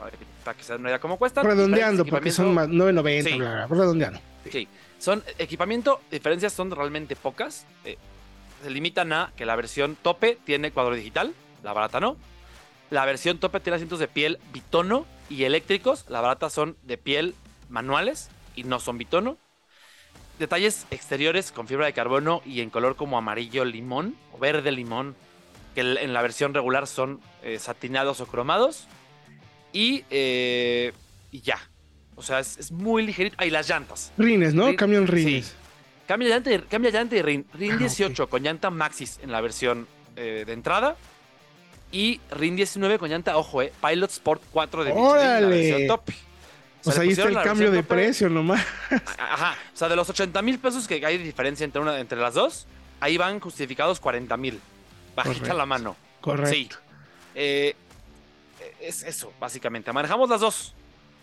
[0.04, 1.46] Ver, Para que se den una idea cómo cuestan.
[1.46, 3.38] Redondeando, porque son más equipamiento- 9.90, Sí.
[3.38, 4.19] bla, bla, bla, redondeando.
[4.52, 4.67] Sí,
[5.00, 7.65] son equipamiento, diferencias son realmente pocas.
[7.86, 7.98] eh,
[8.62, 12.15] se limitan a que la versión tope tiene cuadro digital, la barata no.
[12.93, 17.34] La versión tope tiene asientos de piel bitono y eléctricos, la barata son de piel
[17.67, 19.36] manuales y no son bitono.
[20.38, 25.15] Detalles exteriores con fibra de carbono y en color como amarillo limón o verde limón,
[25.73, 28.88] que en la versión regular son eh, satinados o cromados.
[29.71, 30.93] Y, eh,
[31.32, 31.58] y ya.
[32.15, 33.36] O sea, es, es muy ligerito.
[33.39, 34.12] Ahí las llantas.
[34.19, 34.67] Rines, ¿no?
[34.67, 35.13] Rin- Camión sí.
[35.13, 35.56] Rines.
[36.08, 37.47] Cambia llanta, y- cambia llanta y RIN.
[37.56, 40.95] RIN Ah, 18 con llanta Maxis en la versión eh, de entrada.
[41.93, 46.10] Y RIN 19 con llanta, ojo, eh, Pilot Sport 4 de Michelin la top.
[46.86, 48.65] O sea, ahí está el cambio de precio nomás.
[49.17, 49.56] Ajá.
[49.73, 52.34] O sea, de los 80 mil pesos que hay de diferencia entre, una, entre las
[52.34, 52.65] dos,
[52.99, 54.60] ahí van justificados 40 mil.
[55.15, 55.95] Bajita la mano.
[56.19, 56.49] Correcto.
[56.51, 56.69] Sí.
[57.36, 57.75] Eh,
[58.82, 59.93] es eso, básicamente.
[59.93, 60.73] Manejamos las dos.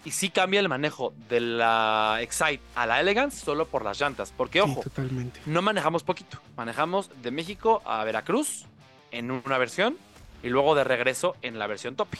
[0.04, 4.32] Y sí cambia el manejo de la Excite a la Elegance solo por las llantas.
[4.34, 5.40] Porque, ojo, totalmente.
[5.46, 6.38] no manejamos poquito.
[6.56, 8.66] Manejamos de México a Veracruz
[9.10, 9.98] en una versión
[10.42, 12.18] y luego de regreso en la versión Topi.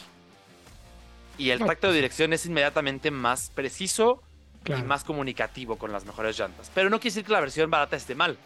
[1.37, 4.21] Y el tacto de pues- dirección es inmediatamente más preciso
[4.63, 4.83] Claro.
[4.83, 6.69] y más comunicativo con las mejores llantas.
[6.75, 8.37] Pero no quiere decir que la versión barata esté mal.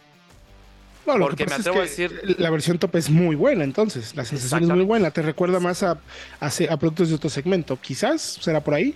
[1.05, 3.63] No, lo porque que me atrevo es a decir- La versión top es muy buena,
[3.65, 4.15] entonces.
[4.15, 5.11] La sensación es muy buena.
[5.11, 5.99] Te recuerda más a,
[6.39, 7.77] a, a productos de otro segmento.
[7.81, 8.95] Quizás será por ahí.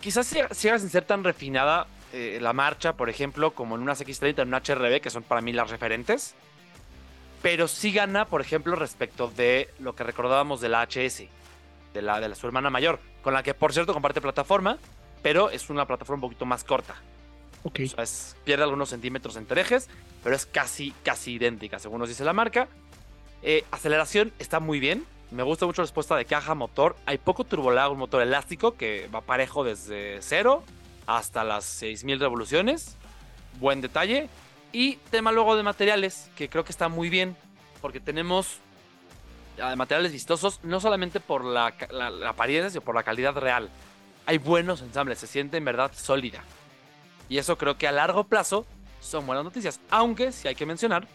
[0.00, 4.42] Quizás siga, sin ser tan refinada eh, la marcha, por ejemplo, como en unas X30,
[4.42, 6.34] en una HRB, que son para mí las referentes.
[7.42, 11.28] Pero sí gana, por ejemplo, respecto de lo que recordábamos de la HS,
[11.92, 14.78] de la de la, su hermana mayor, con la que, por cierto, comparte plataforma,
[15.22, 16.94] pero es una plataforma un poquito más corta.
[17.64, 17.80] Ok.
[17.84, 19.88] O sea, es- pierde algunos centímetros entre ejes,
[20.22, 22.68] pero es casi, casi idéntica, según nos dice la marca.
[23.42, 25.04] Eh, aceleración está muy bien.
[25.32, 26.94] Me gusta mucho la respuesta de caja, motor.
[27.06, 30.62] Hay poco turbolag, un motor elástico que va parejo desde cero
[31.06, 32.96] hasta las 6000 revoluciones.
[33.58, 34.28] Buen detalle.
[34.72, 37.36] Y tema luego de materiales, que creo que está muy bien,
[37.80, 38.58] porque tenemos
[39.60, 43.68] ah, materiales vistosos, no solamente por la, la- la apariencia, sino por la calidad real.
[44.26, 46.42] Hay buenos ensambles, se siente en verdad sólida.
[47.28, 48.66] Y eso creo que a largo plazo
[49.00, 49.80] son buenas noticias.
[49.90, 51.06] Aunque sí hay que mencionar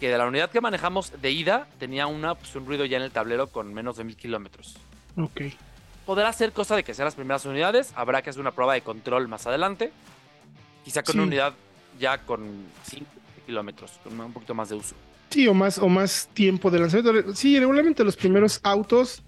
[0.00, 3.02] que de la unidad que manejamos de ida tenía una, pues, un ruido ya en
[3.04, 4.76] el tablero con menos de mil kilómetros.
[5.16, 5.42] Ok.
[6.04, 7.92] Podrá ser cosa de que sean las primeras unidades.
[7.94, 9.92] Habrá que hacer una prueba de control más adelante.
[10.84, 11.18] Quizá con Sí.
[11.18, 11.54] una unidad
[11.98, 12.40] ya con
[12.88, 13.04] 5
[13.46, 14.94] kilómetros, con un poquito más de uso.
[15.30, 17.34] Sí, o más, o más tiempo de lanzamiento.
[17.34, 19.22] Sí, regularmente los primeros autos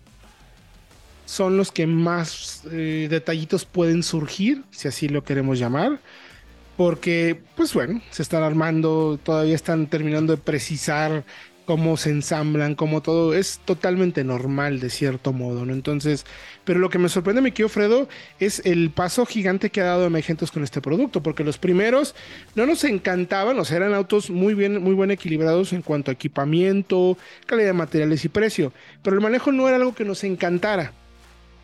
[1.24, 5.98] son los que más eh, detallitos pueden surgir, si así lo queremos llamar.
[6.76, 11.24] Porque, pues bueno, se están armando, todavía están terminando de precisar
[11.66, 15.72] cómo se ensamblan, cómo todo es totalmente normal de cierto modo, ¿no?
[15.72, 16.24] Entonces,
[16.64, 20.06] pero lo que me sorprende, mi querido Fredo, es el paso gigante que ha dado
[20.06, 22.14] Emergentes con este producto, porque los primeros
[22.54, 26.14] no nos encantaban, o sea, eran autos muy bien, muy bien equilibrados en cuanto a
[26.14, 30.92] equipamiento, calidad de materiales y precio, pero el manejo no era algo que nos encantara.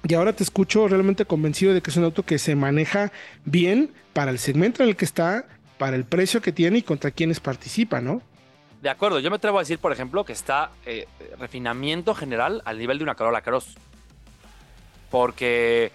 [0.06, 3.12] Y ahora te escucho realmente convencido de que es un auto que se maneja
[3.44, 5.46] bien para el segmento en el que está,
[5.78, 8.31] para el precio que tiene y contra quienes participan, ¿no?
[8.82, 11.06] De acuerdo, yo me atrevo a decir, por ejemplo, que está eh,
[11.38, 13.76] refinamiento general al nivel de una Corolla Cross.
[15.10, 15.92] Porque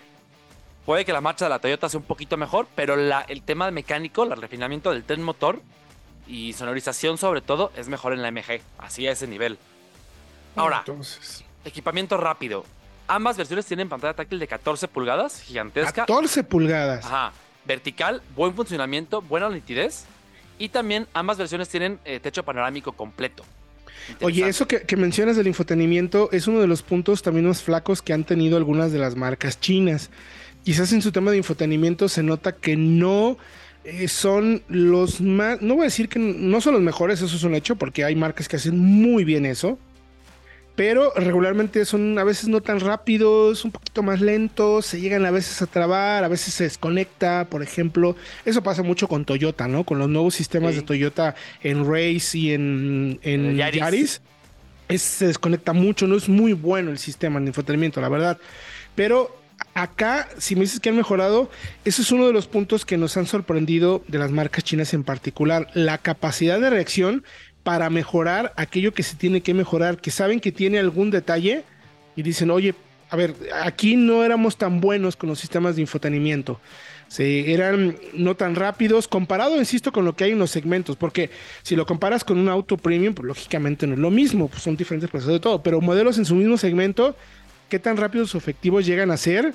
[0.86, 3.70] puede que la marcha de la Toyota sea un poquito mejor, pero la- el tema
[3.72, 5.62] mecánico, el refinamiento del tren motor
[6.28, 9.58] y sonorización sobre todo, es mejor en la MG, así a ese nivel.
[10.56, 12.64] Ahora, Entonces, equipamiento rápido.
[13.10, 15.92] Ambas versiones tienen pantalla táctil de 14 pulgadas, gigantesca.
[16.06, 17.06] 14 pulgadas.
[17.06, 17.32] Ajá.
[17.66, 20.06] Vertical, buen funcionamiento, buena nitidez.
[20.58, 23.44] Y también ambas versiones tienen eh, techo panorámico completo.
[24.22, 28.02] Oye, eso que, que mencionas del infotenimiento es uno de los puntos también más flacos
[28.02, 30.10] que han tenido algunas de las marcas chinas.
[30.64, 33.38] Quizás en su tema de infotenimiento se nota que no
[33.84, 37.44] eh, son los más, no voy a decir que no son los mejores, eso es
[37.44, 39.80] un hecho, porque hay marcas que hacen muy bien eso.
[40.78, 45.32] Pero regularmente son a veces no tan rápidos, un poquito más lentos, se llegan a
[45.32, 48.16] veces a trabar, a veces se desconecta, por ejemplo.
[48.46, 49.84] Eso pasa mucho con Toyota, ¿no?
[49.84, 50.82] Con los nuevos sistemas Sí.
[50.82, 53.80] de Toyota en Race y en, en Yaris.
[53.82, 54.22] Yaris.
[54.88, 58.38] Es- se desconecta mucho, no es muy bueno el sistema de infotenimiento, la verdad.
[58.94, 59.36] Pero
[59.74, 61.50] acá, si me dices que han mejorado,
[61.86, 65.04] ese es uno de los puntos que nos han sorprendido de las marcas chinas en
[65.04, 67.24] particular, la capacidad de reacción
[67.68, 71.66] para mejorar aquello que se tiene que mejorar, que saben que tiene algún detalle
[72.16, 72.74] y dicen, oye,
[73.10, 76.62] a ver, aquí no éramos tan buenos con los sistemas de infotenimiento.
[77.10, 81.30] Se, eran no tan rápidos comparado, insisto, con lo que hay en los segmentos, porque
[81.62, 84.78] si lo comparas con un auto premium, pues lógicamente no es lo mismo, pues son
[84.78, 87.18] diferentes procesos de todo, pero modelos en su mismo segmento,
[87.68, 89.54] qué tan rápidos o efectivos llegan a ser,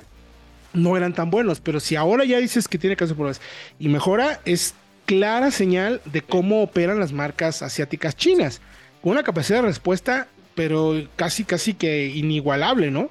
[0.73, 3.41] no eran tan buenos, pero si ahora ya dices que tiene que hacer pruebas
[3.79, 8.61] y mejora, es clara señal de cómo operan las marcas asiáticas chinas,
[9.01, 13.09] con una capacidad de respuesta, pero casi, casi que inigualable, ¿no?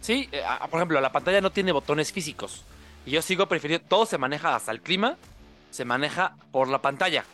[0.00, 2.64] Sí, eh, por ejemplo, la pantalla no tiene botones físicos.
[3.06, 5.16] Y yo sigo prefiriendo, todo se maneja hasta el clima,
[5.70, 7.24] se maneja por la pantalla.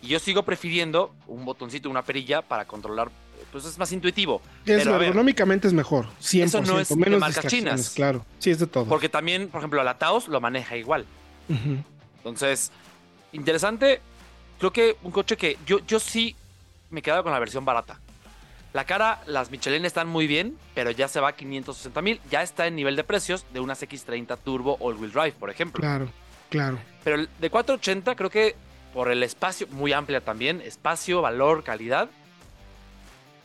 [0.00, 4.40] Y yo sigo prefiriendo un botoncito, una perilla para controlar, eh, pues es más intuitivo.
[4.66, 7.90] Es, Pero, ver, ergonómicamente es mejor, 100%, Eso no es de menos marcas distracciones, chinas.
[7.90, 8.24] claro.
[8.38, 8.86] Sí, es de todo.
[8.86, 11.06] Porque también, por ejemplo, la Taos lo maneja igual.
[12.18, 12.70] Entonces,
[13.32, 14.00] interesante.
[14.58, 16.36] Creo que un coche que yo, yo sí
[16.90, 17.98] me he quedado con la versión barata.
[18.72, 22.20] La cara, las Michelin están muy bien, pero ya se va a 560 mil.
[22.30, 25.80] Ya está en nivel de precios de unas X30 Turbo All-Wheel Drive, por ejemplo.
[25.80, 26.08] Claro,
[26.48, 26.78] claro.
[27.04, 28.54] Pero de 480 creo que
[28.94, 32.08] por el espacio, muy amplia también, espacio, valor, calidad,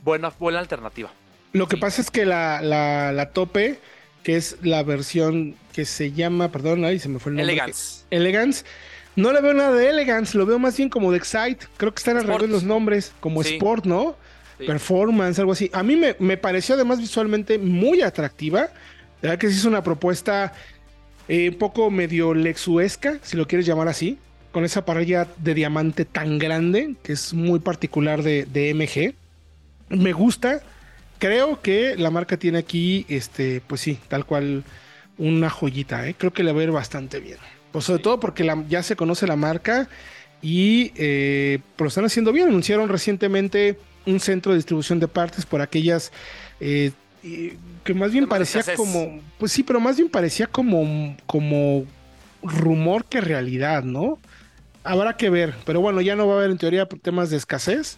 [0.03, 1.09] buena, buena alternativa.
[1.53, 1.81] Lo que Sí.
[1.81, 3.79] pasa es que la, la, la tope,
[4.23, 7.53] que es la versión que se llama, perdón, ahí se me fue el nombre.
[7.53, 8.05] Elegance.
[8.11, 8.65] Elegance.
[9.17, 11.65] No le veo nada de Elegance, lo veo más bien como de Excite.
[11.75, 13.55] Creo que están al revés los nombres, como Sí.
[13.55, 14.15] Sport, ¿no?
[14.59, 14.65] Sí.
[14.65, 15.69] Performance, algo así.
[15.73, 18.69] A mí me, me pareció además visualmente muy atractiva.
[19.21, 20.53] La verdad que sí es una propuesta
[21.27, 24.19] eh, un poco medio lexuesca, si lo quieres llamar así,
[24.51, 29.15] con esa parrilla de diamante tan grande, que es muy particular de, de MG.
[29.89, 30.61] Me gusta.
[31.17, 34.63] Creo que la marca tiene aquí, este, pues sí, tal cual
[35.17, 36.13] una joyita, ¿eh?
[36.15, 37.37] Creo que le va a ir bastante bien.
[37.71, 39.87] Pues sobre todo porque la- ya se conoce la marca
[40.41, 42.47] y eh, pues lo están haciendo bien.
[42.47, 46.11] Anunciaron recientemente un centro de distribución de partes por aquellas
[46.59, 46.91] eh,
[47.83, 51.85] que más bien parecía como, pues sí, pero más bien parecía como, como
[52.41, 54.19] rumor que realidad, ¿no?
[54.83, 57.97] Habrá que ver, pero bueno, ya no va a haber en teoría temas de escasez,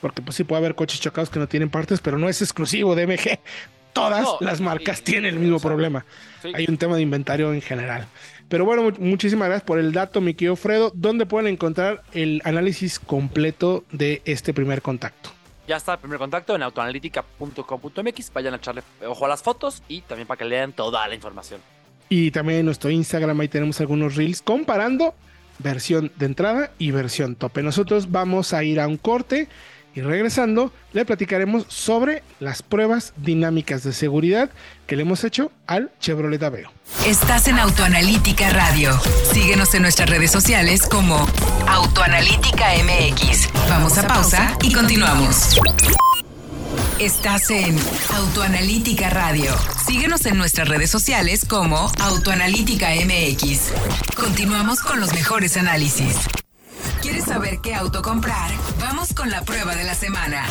[0.00, 2.94] porque pues sí puede haber coches chocados que no tienen partes, pero no es exclusivo
[2.94, 3.38] de MG.
[3.92, 6.06] Todas No, las marcas y- tienen el mismo o sea, problema.
[6.40, 6.52] Sí.
[6.54, 8.06] Hay un tema de inventario en general.
[8.50, 10.92] Pero bueno, mu- muchísimas gracias por el dato, mi querido Fredo.
[10.94, 15.30] ¿Dónde pueden encontrar el análisis completo de este primer contacto?
[15.66, 18.32] Ya está el primer contacto en autoanalítica.com.mx.
[18.32, 21.60] Vayan a echarle ojo a las fotos y también para que lean toda la información.
[22.08, 25.14] Y también en nuestro Instagram ahí tenemos algunos reels comparando
[25.60, 27.62] versión de entrada y versión tope.
[27.62, 29.46] Nosotros vamos a ir a un corte
[29.94, 34.50] y regresando le platicaremos sobre las pruebas dinámicas de seguridad
[34.86, 36.72] que le hemos hecho al Chevrolet Aveo.
[37.06, 38.98] Estás en Autoanalítica Radio.
[39.32, 41.26] Síguenos en nuestras redes sociales como
[41.66, 43.48] Autoanalítica MX.
[43.68, 45.58] Vamos a pausa y continuamos.
[46.98, 47.78] Estás en
[48.14, 49.54] Autoanalítica Radio.
[49.86, 53.72] Síguenos en nuestras redes sociales como Autoanalítica MX.
[54.14, 56.16] Continuamos con los mejores análisis.
[57.10, 58.52] ¿Quieres saber qué auto comprar?
[58.78, 60.44] Vamos con la prueba de la semana.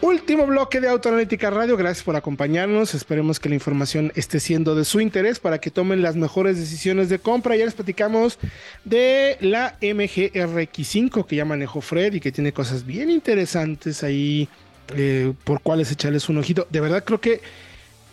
[0.00, 1.76] Último bloque de Autoanalítica Radio.
[1.76, 2.94] Gracias por acompañarnos.
[2.94, 7.08] Esperemos que la información esté siendo de su interés para que tomen las mejores decisiones
[7.08, 7.56] de compra.
[7.56, 8.38] Ya les platicamos
[8.84, 14.48] de la MG RX5 que ya manejó Fred y que tiene cosas bien interesantes ahí
[14.94, 16.66] eh, por cuales echarles un ojito.
[16.70, 17.40] De verdad creo que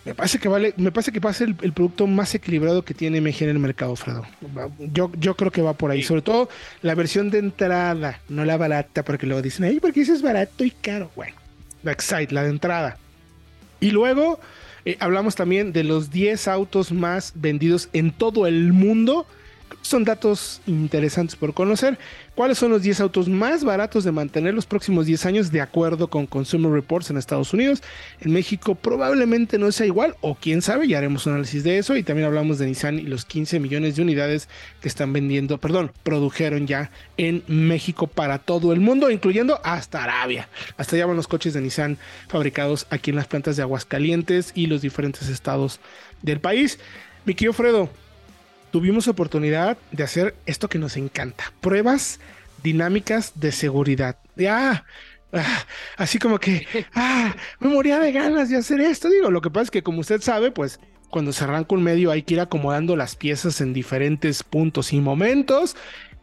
[0.04, 2.84] me parece que vale, me parece que va a ser el, el producto más equilibrado
[2.84, 4.26] que tiene MG en el mercado, Fredo.
[4.92, 6.02] Yo, yo creo que va por ahí.
[6.02, 6.08] Sí.
[6.08, 6.48] Sobre todo
[6.82, 10.64] la versión de entrada, no la barata, porque luego dicen, ay, porque eso es barato
[10.64, 11.10] y caro.
[11.16, 11.34] Bueno,
[11.82, 12.98] la Excite, la de entrada.
[13.80, 14.38] Y luego
[14.84, 19.26] eh, hablamos también de los 10 autos más vendidos en todo el mundo.
[19.82, 21.98] Son datos interesantes por conocer.
[22.34, 26.08] ¿Cuáles son los 10 autos más baratos de mantener los próximos 10 años de acuerdo
[26.08, 27.82] con Consumer Reports en Estados Unidos?
[28.20, 31.96] En México probablemente no sea igual o quién sabe, ya haremos un análisis de eso
[31.96, 34.48] y también hablamos de Nissan y los 15 millones de unidades
[34.80, 40.48] que están vendiendo, perdón, produjeron ya en México para todo el mundo, incluyendo hasta Arabia.
[40.76, 41.98] Hasta allá van los coches de Nissan
[42.28, 45.78] fabricados aquí en las plantas de Aguascalientes y los diferentes estados
[46.22, 46.78] del país.
[47.24, 47.90] Mi querido Fredo,
[48.74, 52.18] tuvimos oportunidad de hacer esto que nos encanta, pruebas
[52.64, 54.18] dinámicas de seguridad.
[54.34, 54.84] De, ah,
[55.32, 59.08] ah, así como que, ah, me moría de ganas de hacer esto.
[59.08, 62.10] Digo, lo que pasa es que como usted sabe, pues cuando se arranca un medio
[62.10, 65.76] hay que ir acomodando las piezas en diferentes puntos y momentos.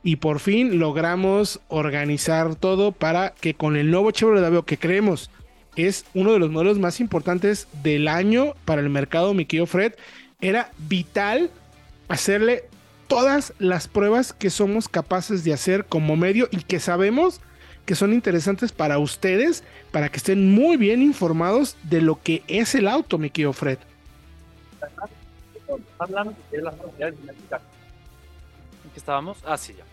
[0.04, 5.32] Y por fin logramos organizar todo para que con el nuevo Chevrolet Aveo que creemos
[5.78, 9.94] es uno de los modelos más importantes del año para el mercado, mi querido Fred,
[10.42, 11.50] era vital
[12.12, 12.66] hacerle
[13.08, 17.42] todas las pruebas que somos capaces de hacer como medio y que sabemos
[17.86, 22.76] que son interesantes para ustedes, para que estén muy bien informados de lo que es
[22.76, 23.80] el auto, mi querido Fred.
[28.84, 29.38] ¿En qué estábamos?
[29.46, 29.84] Ah, sí, ya.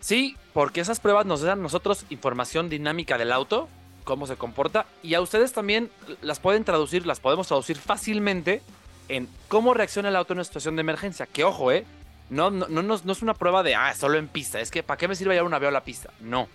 [0.00, 3.68] Sí, porque esas pruebas nos dan a nosotros información dinámica del auto,
[4.04, 5.90] cómo se comporta, y a ustedes también
[6.22, 8.62] las pueden traducir, las podemos traducir fácilmente
[9.08, 11.26] en cómo reacciona el auto en una situación de emergencia.
[11.26, 11.84] Que ojo, ¿eh?
[12.30, 14.60] No, no, no, no es una prueba de, ah, solo en pista.
[14.60, 16.10] Es que, ¿para qué me sirve llevar un avión a la pista?
[16.20, 16.48] No,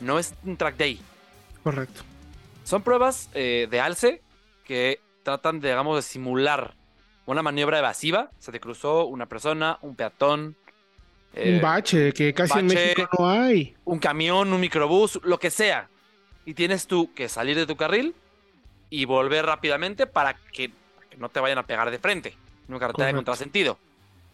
[0.00, 1.00] no es un track day.
[1.62, 2.02] Correcto.
[2.64, 4.22] Son pruebas eh, de alce
[4.64, 6.74] que tratan, de, digamos, de simular
[7.26, 8.30] una maniobra evasiva.
[8.38, 10.56] Se te cruzó una persona, un peatón,
[11.34, 12.94] eh, un bache que casi en bache.
[12.96, 13.74] México no hay.
[13.84, 15.88] un camión, un microbús, lo que sea.
[16.44, 18.14] Y tienes tú que salir de tu carril
[18.90, 20.70] y volver rápidamente para que,
[21.10, 22.30] que no te vayan a pegar de frente
[22.66, 23.78] en una carretera de contrasentido.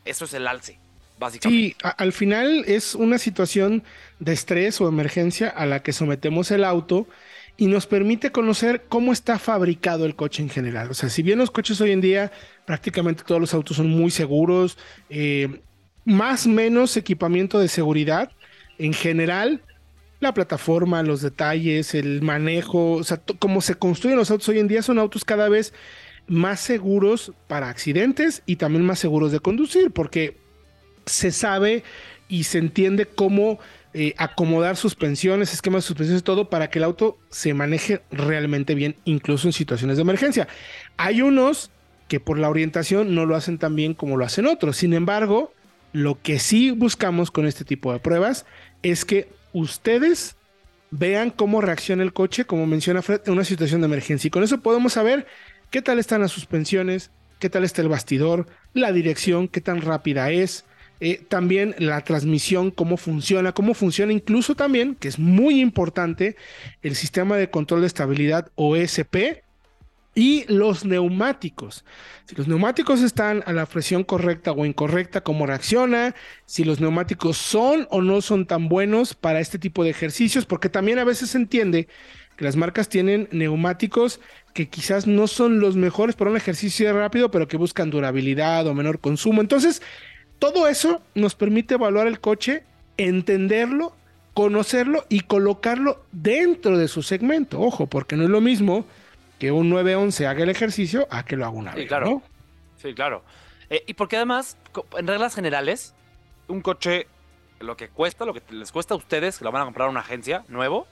[0.05, 0.79] Eso es el alce,
[1.19, 1.67] básicamente.
[1.67, 3.85] Sí, al final es una situación
[4.19, 7.07] de estrés o emergencia a la que sometemos el auto
[7.57, 10.91] y nos permite conocer cómo está fabricado el coche en general.
[10.91, 12.31] O sea, si bien los coches hoy en día,
[12.65, 14.79] prácticamente todos los autos son muy seguros,
[15.11, 15.61] eh,
[16.05, 18.31] más o menos equipamiento de seguridad,
[18.79, 19.61] en general,
[20.21, 24.69] la plataforma, los detalles, el manejo, o sea, cómo se construyen los autos hoy en
[24.69, 25.73] día son autos cada vez
[26.27, 30.37] más seguros para accidentes y también más seguros de conducir, porque
[31.07, 31.85] se sabe
[32.29, 33.59] y se entiende cómo
[33.95, 38.97] eh, acomodar suspensiones, esquemas de suspensiones, todo para que el auto se maneje realmente bien,
[39.05, 40.49] incluso en situaciones de emergencia.
[40.99, 41.71] Hay unos
[42.09, 44.77] que por la orientación no lo hacen tan bien como lo hacen otros.
[44.77, 45.53] Sin embargo,
[45.93, 48.45] lo que sí buscamos con este tipo de pruebas
[48.83, 50.37] es que ustedes
[50.91, 54.29] vean cómo reacciona el coche, como menciona Fred, en una situación de emergencia.
[54.29, 55.27] Y con eso podemos saber
[55.71, 60.31] qué tal están las suspensiones, qué tal está el bastidor, la dirección, qué tan rápida
[60.31, 60.65] es,
[61.01, 66.37] eh, también la transmisión, cómo funciona, cómo funciona incluso también, que es muy importante,
[66.83, 69.45] el sistema de control de estabilidad OSP
[70.15, 71.85] y los neumáticos.
[72.25, 77.37] Si los neumáticos están a la presión correcta o incorrecta, cómo reacciona, si los neumáticos
[77.37, 81.31] son o no son tan buenos para este tipo de ejercicios, porque también a veces
[81.31, 81.89] se entiende
[82.37, 84.21] que las marcas tienen neumáticos
[84.55, 88.75] que quizás no son los mejores para un ejercicio rápido, pero que buscan durabilidad o
[88.75, 89.41] menor consumo.
[89.41, 89.83] Entonces,
[90.39, 92.65] todo eso nos permite evaluar el coche,
[92.97, 93.95] entenderlo,
[94.35, 97.61] conocerlo y colocarlo dentro de su segmento.
[97.61, 98.87] Ojo, porque no es lo mismo
[99.39, 102.23] que un 911 haga el ejercicio a que lo haga una sí, claro.
[102.77, 103.23] Sí, claro.
[103.71, 104.57] Eh, y porque además,
[104.97, 105.95] en reglas generales,
[106.49, 107.07] un coche,
[107.61, 109.91] lo que cuesta, lo que les cuesta a ustedes, que lo van a comprar a
[109.91, 110.87] una agencia nuevo,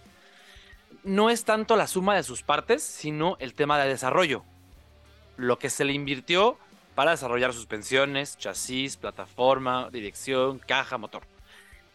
[1.03, 4.45] no es tanto la suma de sus partes, sino el tema de desarrollo.
[5.37, 6.59] Lo que se le invirtió
[6.95, 11.23] para desarrollar suspensiones, chasis, plataforma, dirección, caja, motor.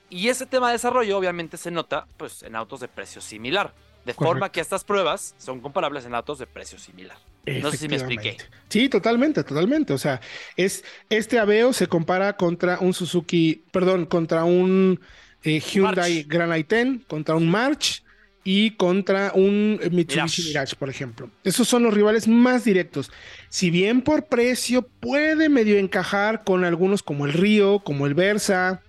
[0.10, 3.74] Y ese tema de desarrollo obviamente se nota pues, en autos de precio similar.
[4.06, 7.18] De forma que estas pruebas son comparables en autos de precio similar.
[7.46, 8.38] No sé si me expliqué.
[8.70, 9.94] Sí, totalmente, totalmente.
[9.94, 10.22] O sea,
[10.56, 15.00] es este Aveo se compara contra un Suzuki, perdón, contra un
[15.44, 18.04] eh, Hyundai Grand i10, contra un March
[18.44, 20.76] y contra un Mitsubishi Mirage.
[20.76, 21.30] por ejemplo.
[21.44, 23.12] Esos son los rivales más directos.
[23.50, 28.82] Si bien por precio puede medio encajar con algunos como el Río, como el Versa.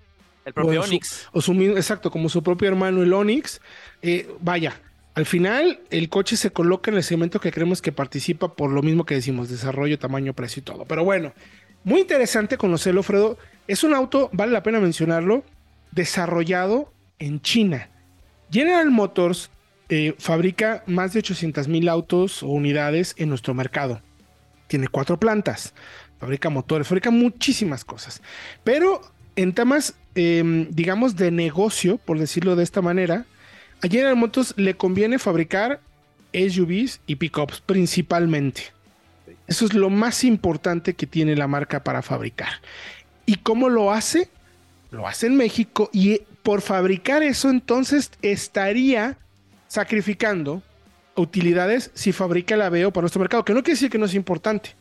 [0.44, 1.28] El propio Onix.
[1.32, 3.60] o su, exacto, como su propio hermano el Onix.
[4.00, 4.80] Eh, vaya,
[5.14, 8.82] al final, el coche se coloca en el segmento que creemos que participa por lo
[8.82, 10.86] mismo que decimos, desarrollo, tamaño, precio y todo.
[10.86, 11.34] Pero bueno,
[11.84, 13.36] muy interesante conocerlo, Fredo.
[13.68, 15.44] Es un auto, vale la pena mencionarlo,
[15.90, 17.90] desarrollado en China.
[18.50, 19.50] General Motors
[19.90, 24.00] eh, fabrica más de 800 mil autos o unidades en nuestro mercado.
[24.66, 25.74] Tiene cuatro plantas,
[26.18, 28.22] fabrica motores, fabrica muchísimas cosas.
[28.64, 29.02] Pero
[29.36, 33.26] en temas, em, digamos, de negocio, por decirlo de esta manera,
[33.82, 35.80] a General Motors le conviene fabricar
[36.32, 38.72] SUVs y pickups principalmente.
[39.48, 42.48] Eso es lo más importante que tiene la marca para fabricar.
[43.26, 44.30] ¿Y cómo lo hace?
[44.90, 49.18] Lo hace en México y por fabricar eso entonces estaría
[49.68, 50.62] sacrificando
[51.16, 54.14] utilidades si fabrica el Aveo para nuestro mercado, que no quiere decir que no es
[54.14, 54.74] importante,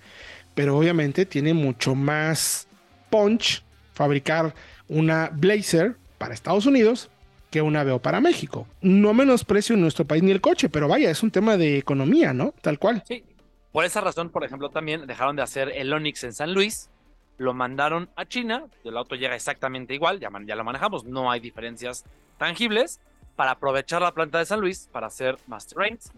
[0.54, 2.68] pero obviamente tiene mucho más
[3.10, 4.54] punch fabricar
[4.88, 7.10] una Blazer para Estados Unidos
[7.52, 8.68] que una veo para México.
[8.82, 12.34] No menosprecio en nuestro país ni el coche, pero vaya, es un tema de economía,
[12.34, 12.54] ¿no?
[12.62, 13.04] Tal cual.
[13.08, 13.24] Sí.
[13.72, 16.90] Por esa razón, por ejemplo, también dejaron de hacer el Onix en San Luis,
[17.38, 21.40] lo mandaron a China, el auto llega exactamente igual, ya, ya lo manejamos, no hay
[21.40, 22.04] diferencias
[22.38, 23.00] tangibles,
[23.36, 26.12] para aprovechar la planta de San Luis para hacer Master Rains.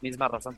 [0.00, 0.56] Misma razón.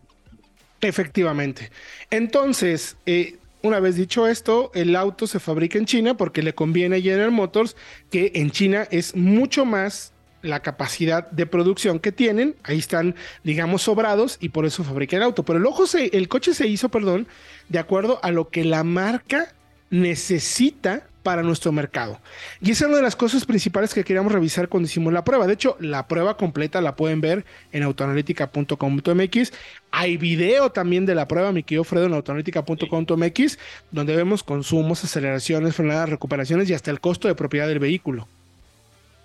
[0.81, 1.71] Efectivamente.
[2.11, 6.97] Entonces, eh, una vez dicho esto, el auto se fabrica en China porque le conviene
[6.97, 7.77] a General Motors
[8.11, 12.57] que en China es mucho más la capacidad de producción que tienen.
[12.65, 15.45] Ahí están, digamos, sobrados y por eso fabrica el auto.
[15.45, 17.27] Pero el, ojo se, el coche se hizo, perdón,
[17.69, 19.55] de acuerdo a lo que la marca
[19.91, 22.21] necesita para nuestro mercado.
[22.61, 25.47] Y esa es una de las cosas principales que queríamos revisar cuando hicimos la prueba.
[25.47, 29.53] De hecho, la prueba completa la pueden ver en autoanalítica.com.mx.
[29.91, 33.59] Hay video también de la prueba, mi querido Fredo, en autoanalítica.com.mx,
[33.91, 38.27] donde vemos consumos, aceleraciones, frenadas, recuperaciones y hasta el costo de propiedad del vehículo.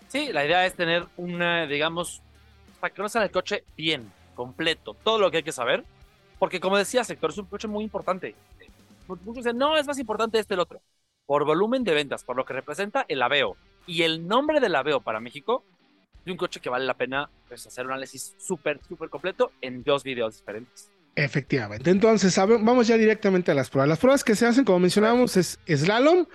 [0.08, 2.22] Sí, la idea es tener una, digamos,
[2.80, 5.84] para que conozcan el coche bien, completo, todo lo que hay que saber.
[6.40, 8.36] Porque como decía Sector, es un coche muy importante.
[9.08, 10.80] Muchos dicen, no, es más importante este el otro
[11.28, 13.56] por volumen de ventas, por lo que representa el Aveo
[13.86, 15.64] y el nombre del Aveo para México,
[16.26, 19.84] de un coche que vale la pena pues, hacer un análisis súper, súper completo en
[19.84, 20.90] dos videos diferentes.
[21.16, 21.90] Efectivamente.
[21.90, 23.90] Entonces, vamos ya directamente a las pruebas.
[23.90, 26.26] Las pruebas que se hacen, como mencionábamos, es slalom,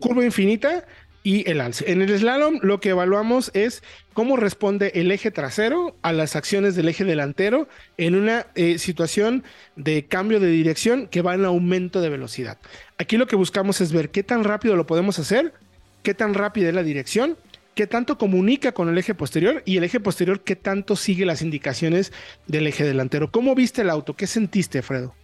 [0.00, 0.86] curva infinita
[1.24, 1.90] y el alce.
[1.90, 6.76] En el slalom lo que evaluamos es cómo responde el eje trasero a las acciones
[6.76, 7.66] del eje delantero
[7.96, 9.42] en una eh, situación
[9.74, 12.58] de cambio de dirección que va en aumento de velocidad.
[12.98, 15.54] Aquí lo que buscamos es ver qué tan rápido lo podemos hacer,
[16.02, 17.38] qué tan rápida es la dirección,
[17.74, 21.40] qué tanto comunica con el eje posterior y el eje posterior qué tanto sigue las
[21.40, 22.12] indicaciones
[22.46, 23.30] del eje delantero.
[23.30, 24.14] ¿Cómo viste el auto?
[24.14, 25.14] ¿Qué sentiste, Fredo?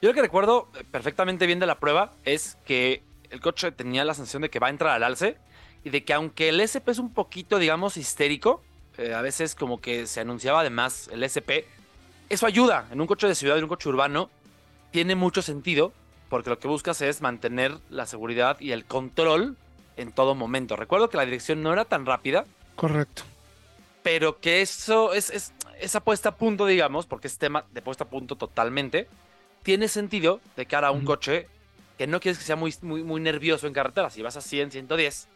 [0.00, 4.14] Yo lo que recuerdo perfectamente bien de la prueba es que el coche tenía la
[4.14, 5.36] sensación de que va a entrar al alce
[5.84, 8.62] y de que aunque el SP es un poquito, digamos, histérico,
[8.96, 11.64] eh, a veces como que se anunciaba además el SP,
[12.28, 14.30] eso ayuda en un coche de ciudad, en un coche urbano,
[14.90, 15.92] tiene mucho sentido
[16.28, 19.56] porque lo que buscas es mantener la seguridad y el control
[19.96, 20.76] en todo momento.
[20.76, 22.44] Recuerdo que la dirección no era tan rápida.
[22.76, 23.22] Correcto.
[24.02, 28.04] Pero que eso es, es esa puesta a punto, digamos, porque es tema de puesta
[28.04, 29.08] a punto totalmente,
[29.62, 31.48] tiene sentido de cara a un coche
[31.96, 34.08] que no quieres que sea muy, muy, muy nervioso en carretera.
[34.10, 35.28] Si vas a 100, 110,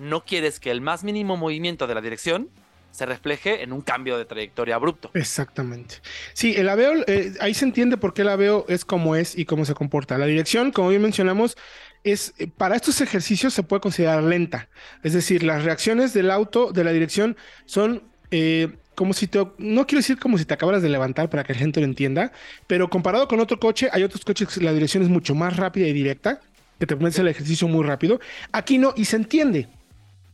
[0.00, 2.48] no quieres que el más mínimo movimiento de la dirección
[2.90, 5.10] se refleje en un cambio de trayectoria abrupto.
[5.14, 5.96] Exactamente.
[6.32, 9.44] Sí, el aveo, eh, ahí se entiende por qué el aveo es como es y
[9.44, 10.18] cómo se comporta.
[10.18, 11.56] La dirección, como bien mencionamos,
[12.02, 14.68] es eh, para estos ejercicios se puede considerar lenta.
[15.04, 17.36] Es decir, las reacciones del auto, de la dirección,
[17.66, 21.44] son eh, como si te, no quiero decir como si te acabaras de levantar para
[21.44, 22.32] que la gente lo entienda,
[22.66, 25.86] pero comparado con otro coche, hay otros coches que la dirección es mucho más rápida
[25.86, 26.40] y directa,
[26.78, 28.20] que te pones el ejercicio muy rápido.
[28.52, 29.68] Aquí no, y se entiende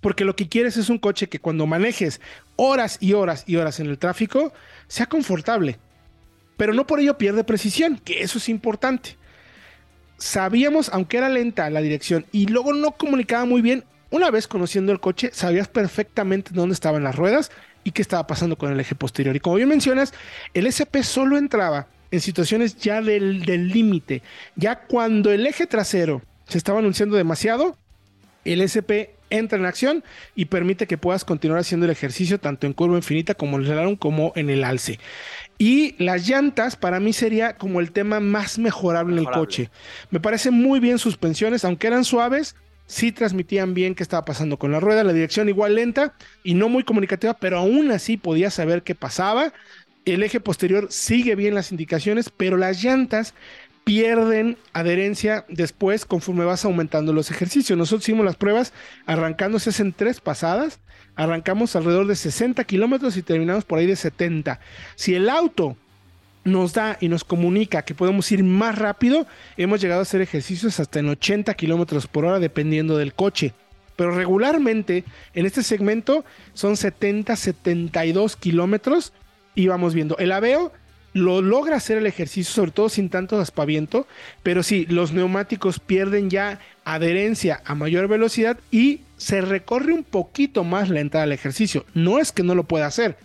[0.07, 2.21] porque lo que quieres es un coche que cuando manejes
[2.55, 4.53] horas y horas y horas en el tráfico
[4.87, 5.81] sea confortable,
[6.57, 9.17] pero no por ello pierde precisión, que eso es importante.
[10.17, 14.93] Sabíamos, aunque era lenta la dirección y luego no comunicaba muy bien, una vez conociendo
[14.93, 17.51] el coche, sabías perfectamente dónde estaban las ruedas
[17.83, 19.35] y qué estaba pasando con el eje posterior.
[19.35, 20.15] Y como bien mencionas,
[20.55, 24.23] el SP solo entraba en situaciones ya del límite,
[24.55, 27.77] ya cuando el eje trasero se estaba anunciando demasiado,
[28.45, 30.05] el SP entra en acción
[30.35, 33.69] y permite que puedas continuar haciendo el ejercicio tanto en curva infinita como en el
[33.69, 34.99] slalom como en el alce.
[35.59, 39.71] Y las llantas para mí sería como el tema más mejorable, en el coche.
[40.11, 42.57] Me parece muy bien suspensiones, aunque eran suaves,
[42.87, 46.15] sí transmitían bien qué estaba pasando con la rueda, la dirección igual lenta
[46.45, 49.53] y no muy comunicativa, pero aún así podía saber qué pasaba.
[50.05, 53.35] El eje posterior sigue bien las indicaciones, pero las llantas
[53.87, 57.79] pierden adherencia después conforme vas aumentando los ejercicios.
[57.79, 58.73] Nosotros hicimos las pruebas
[59.07, 60.81] arrancándose en tres pasadas,
[61.15, 64.59] arrancamos alrededor de 60 kilómetros y terminamos por ahí de 70.
[64.97, 65.77] Si el auto
[66.43, 69.25] nos da y nos comunica que podemos ir más rápido,
[69.57, 73.55] hemos llegado a hacer ejercicios hasta en 80 kilómetros por hora dependiendo del coche.
[73.95, 76.25] Pero regularmente en este segmento
[76.55, 79.13] son 70, 72 kilómetros
[79.55, 80.19] y vamos viendo.
[80.19, 80.73] El aveo
[81.17, 84.07] lo logra hacer el ejercicio, sobre todo sin tanto aspaviento,
[84.43, 90.63] pero sí, los neumáticos pierden ya adherencia a mayor velocidad y se recorre un poquito
[90.63, 91.87] más la entrada al ejercicio.
[91.95, 93.17] No es que no lo pueda hacer.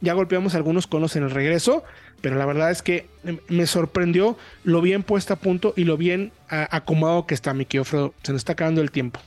[0.00, 1.84] Ya golpeamos algunos conos en el regreso,
[2.20, 3.06] pero la verdad es que
[3.48, 8.12] me sorprendió lo bien puesta a punto y lo bien acomodado que está mi Fredo.
[8.24, 9.20] Se nos está acabando el tiempo.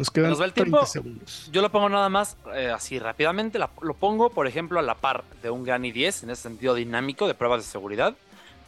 [0.00, 1.50] Nos quedan el tiempo, segundos.
[1.52, 3.58] Yo lo pongo nada más eh, así rápidamente.
[3.58, 7.28] lo pongo, por ejemplo, a la par de un Gani 10 en ese sentido dinámico
[7.28, 8.14] de pruebas de seguridad.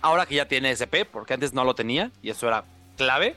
[0.02, 2.64] Ahora que ya tiene SP, porque antes no lo tenía y eso era
[2.98, 3.34] clave.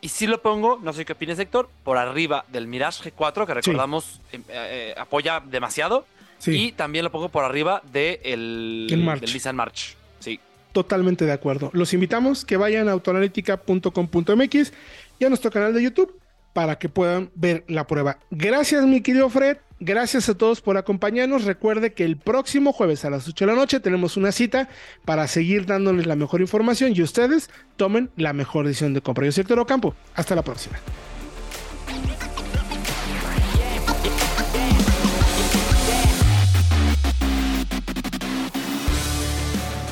[0.00, 3.54] Y si lo pongo, no sé qué opines, Héctor, por arriba del Mirage G4, que
[3.54, 6.04] recordamos eh, eh, apoya demasiado.
[6.44, 9.96] Y también lo pongo por arriba de el, del Nissan March.
[10.18, 10.40] Sí.
[10.72, 11.70] Totalmente de acuerdo.
[11.72, 14.72] Los invitamos que vayan a autoanalítica.com.mx
[15.20, 16.20] y a nuestro canal de YouTube
[16.52, 18.18] para que puedan ver la prueba.
[18.30, 19.58] Gracias, mi querido Fred.
[19.80, 21.44] Gracias a todos por acompañarnos.
[21.44, 24.68] Recuerde que el próximo jueves a las 8 de la noche tenemos una cita
[25.04, 29.24] para seguir dándoles la mejor información y ustedes tomen la mejor decisión de compra.
[29.24, 29.94] Yo soy Héctor Ocampo.
[30.14, 30.76] Hasta la próxima.